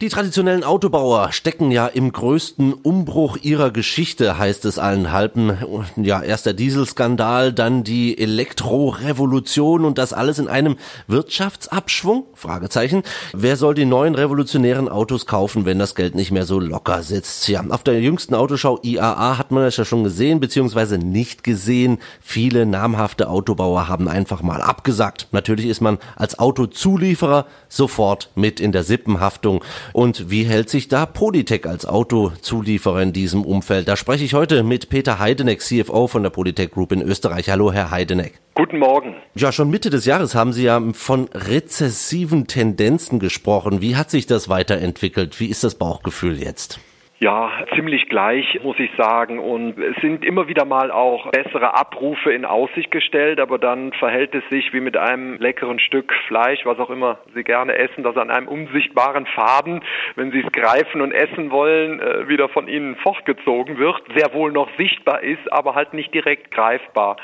Die 0.00 0.10
traditionellen 0.10 0.62
Autobauer 0.62 1.32
stecken 1.32 1.72
ja 1.72 1.88
im 1.88 2.12
größten 2.12 2.72
Umbruch 2.72 3.36
ihrer 3.36 3.72
Geschichte, 3.72 4.38
heißt 4.38 4.64
es 4.64 4.78
allen 4.78 5.10
Halben. 5.10 5.58
Ja, 5.96 6.22
erst 6.22 6.46
der 6.46 6.52
Dieselskandal, 6.52 7.52
dann 7.52 7.82
die 7.82 8.16
Elektrorevolution 8.16 9.84
und 9.84 9.98
das 9.98 10.12
alles 10.12 10.38
in 10.38 10.46
einem 10.46 10.76
Wirtschaftsabschwung? 11.08 12.26
Fragezeichen. 12.34 13.02
Wer 13.32 13.56
soll 13.56 13.74
die 13.74 13.86
neuen 13.86 14.14
revolutionären 14.14 14.88
Autos 14.88 15.26
kaufen, 15.26 15.64
wenn 15.64 15.80
das 15.80 15.96
Geld 15.96 16.14
nicht 16.14 16.30
mehr 16.30 16.46
so 16.46 16.60
locker 16.60 17.02
sitzt? 17.02 17.48
Ja, 17.48 17.64
auf 17.68 17.82
der 17.82 18.00
jüngsten 18.00 18.36
Autoschau 18.36 18.78
IAA 18.80 19.36
hat 19.36 19.50
man 19.50 19.64
das 19.64 19.78
ja 19.78 19.84
schon 19.84 20.04
gesehen, 20.04 20.38
beziehungsweise 20.38 20.98
nicht 20.98 21.42
gesehen. 21.42 21.98
Viele 22.20 22.66
namhafte 22.66 23.28
Autobauer 23.28 23.88
haben 23.88 24.06
einfach 24.06 24.42
mal 24.42 24.62
abgesagt. 24.62 25.26
Natürlich 25.32 25.66
ist 25.66 25.80
man 25.80 25.98
als 26.14 26.38
Autozulieferer 26.38 27.46
sofort 27.68 28.30
mit 28.36 28.60
in 28.60 28.70
der 28.70 28.84
Sippenhaftung. 28.84 29.64
Und 29.92 30.30
wie 30.30 30.44
hält 30.44 30.70
sich 30.70 30.88
da 30.88 31.06
Polytech 31.06 31.66
als 31.66 31.86
Autozulieferer 31.86 33.02
in 33.02 33.12
diesem 33.12 33.44
Umfeld? 33.44 33.88
Da 33.88 33.96
spreche 33.96 34.24
ich 34.24 34.34
heute 34.34 34.62
mit 34.62 34.88
Peter 34.88 35.18
Heideneck, 35.18 35.60
CFO 35.60 36.06
von 36.06 36.22
der 36.22 36.30
Polytech 36.30 36.70
Group 36.70 36.92
in 36.92 37.02
Österreich. 37.02 37.50
Hallo, 37.50 37.72
Herr 37.72 37.90
Heideneck. 37.90 38.40
Guten 38.54 38.78
Morgen. 38.78 39.14
Ja, 39.34 39.52
schon 39.52 39.70
Mitte 39.70 39.90
des 39.90 40.04
Jahres 40.04 40.34
haben 40.34 40.52
Sie 40.52 40.64
ja 40.64 40.82
von 40.92 41.28
rezessiven 41.32 42.46
Tendenzen 42.46 43.18
gesprochen. 43.18 43.80
Wie 43.80 43.96
hat 43.96 44.10
sich 44.10 44.26
das 44.26 44.48
weiterentwickelt? 44.48 45.38
Wie 45.40 45.46
ist 45.46 45.64
das 45.64 45.76
Bauchgefühl 45.76 46.42
jetzt? 46.42 46.80
Ja, 47.20 47.50
ziemlich 47.74 48.08
gleich, 48.08 48.60
muss 48.62 48.78
ich 48.78 48.92
sagen. 48.96 49.40
Und 49.40 49.76
es 49.76 49.96
sind 50.00 50.24
immer 50.24 50.46
wieder 50.46 50.64
mal 50.64 50.92
auch 50.92 51.28
bessere 51.32 51.74
Abrufe 51.76 52.32
in 52.32 52.44
Aussicht 52.44 52.92
gestellt, 52.92 53.40
aber 53.40 53.58
dann 53.58 53.92
verhält 53.94 54.36
es 54.36 54.48
sich 54.50 54.72
wie 54.72 54.78
mit 54.78 54.96
einem 54.96 55.36
leckeren 55.38 55.80
Stück 55.80 56.14
Fleisch, 56.28 56.64
was 56.64 56.78
auch 56.78 56.90
immer 56.90 57.18
Sie 57.34 57.42
gerne 57.42 57.74
essen, 57.74 58.04
das 58.04 58.16
an 58.16 58.30
einem 58.30 58.46
unsichtbaren 58.46 59.26
Faden, 59.26 59.82
wenn 60.14 60.30
Sie 60.30 60.44
es 60.46 60.52
greifen 60.52 61.00
und 61.00 61.10
essen 61.10 61.50
wollen, 61.50 61.98
äh, 61.98 62.28
wieder 62.28 62.48
von 62.48 62.68
Ihnen 62.68 62.94
fortgezogen 62.94 63.78
wird, 63.78 64.00
sehr 64.14 64.32
wohl 64.32 64.52
noch 64.52 64.68
sichtbar 64.76 65.20
ist, 65.20 65.52
aber 65.52 65.74
halt 65.74 65.94
nicht 65.94 66.14
direkt 66.14 66.52
greifbar. 66.52 67.16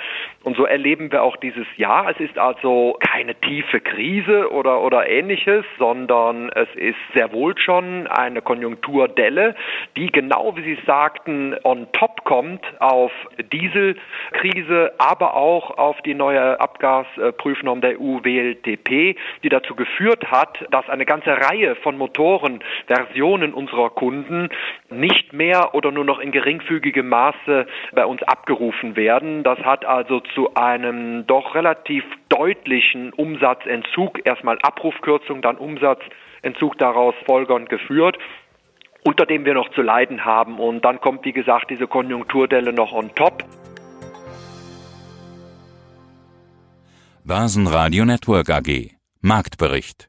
Und 0.44 0.56
so 0.58 0.66
erleben 0.66 1.10
wir 1.10 1.22
auch 1.22 1.36
dieses 1.36 1.66
Jahr. 1.78 2.10
Es 2.10 2.20
ist 2.20 2.38
also 2.38 2.98
keine 3.00 3.34
tiefe 3.34 3.80
Krise 3.80 4.52
oder, 4.52 4.82
oder 4.82 5.08
ähnliches, 5.08 5.64
sondern 5.78 6.50
es 6.50 6.68
ist 6.74 6.98
sehr 7.14 7.32
wohl 7.32 7.56
schon 7.56 8.06
eine 8.06 8.42
Konjunkturdelle, 8.42 9.54
die 9.96 10.12
genau 10.12 10.54
wie 10.54 10.62
Sie 10.62 10.78
sagten 10.86 11.56
on 11.64 11.86
top 11.92 12.24
kommt 12.24 12.60
auf 12.78 13.10
Dieselkrise, 13.52 14.92
aber 14.98 15.34
auch 15.34 15.78
auf 15.78 16.00
die 16.02 16.14
neue 16.14 16.60
Abgasprüfnorm 16.60 17.80
der 17.80 17.98
EU 17.98 18.22
WLTP, 18.22 19.16
die 19.42 19.48
dazu 19.48 19.74
geführt 19.74 20.30
hat, 20.30 20.58
dass 20.70 20.88
eine 20.90 21.06
ganze 21.06 21.30
Reihe 21.30 21.74
von 21.76 21.96
Motorenversionen 21.96 23.54
unserer 23.54 23.90
Kunden 23.90 24.50
nicht 24.90 25.32
mehr 25.32 25.74
oder 25.74 25.90
nur 25.90 26.04
noch 26.04 26.18
in 26.18 26.32
geringfügigem 26.32 27.08
Maße 27.08 27.66
bei 27.92 28.04
uns 28.04 28.22
abgerufen 28.24 28.94
werden. 28.96 29.42
Das 29.42 29.58
hat 29.60 29.86
also 29.86 30.20
zu 30.34 30.54
einem 30.54 31.26
doch 31.26 31.54
relativ 31.54 32.04
deutlichen 32.28 33.12
Umsatzentzug, 33.12 34.26
erstmal 34.26 34.58
Abrufkürzung, 34.62 35.42
dann 35.42 35.56
Umsatzentzug 35.56 36.78
daraus 36.78 37.14
folgernd 37.26 37.68
geführt 37.68 38.18
unter 39.04 39.26
dem 39.26 39.44
wir 39.44 39.54
noch 39.54 39.70
zu 39.74 39.82
leiden 39.82 40.24
haben. 40.24 40.58
Und 40.58 40.84
dann 40.84 41.00
kommt, 41.00 41.24
wie 41.24 41.32
gesagt, 41.32 41.70
diese 41.70 41.86
Konjunkturdelle 41.86 42.72
noch 42.72 42.92
on 42.92 43.14
top. 43.14 43.44
Börsenradio 47.24 48.04
Network 48.04 48.50
AG 48.50 48.90
Marktbericht 49.20 50.08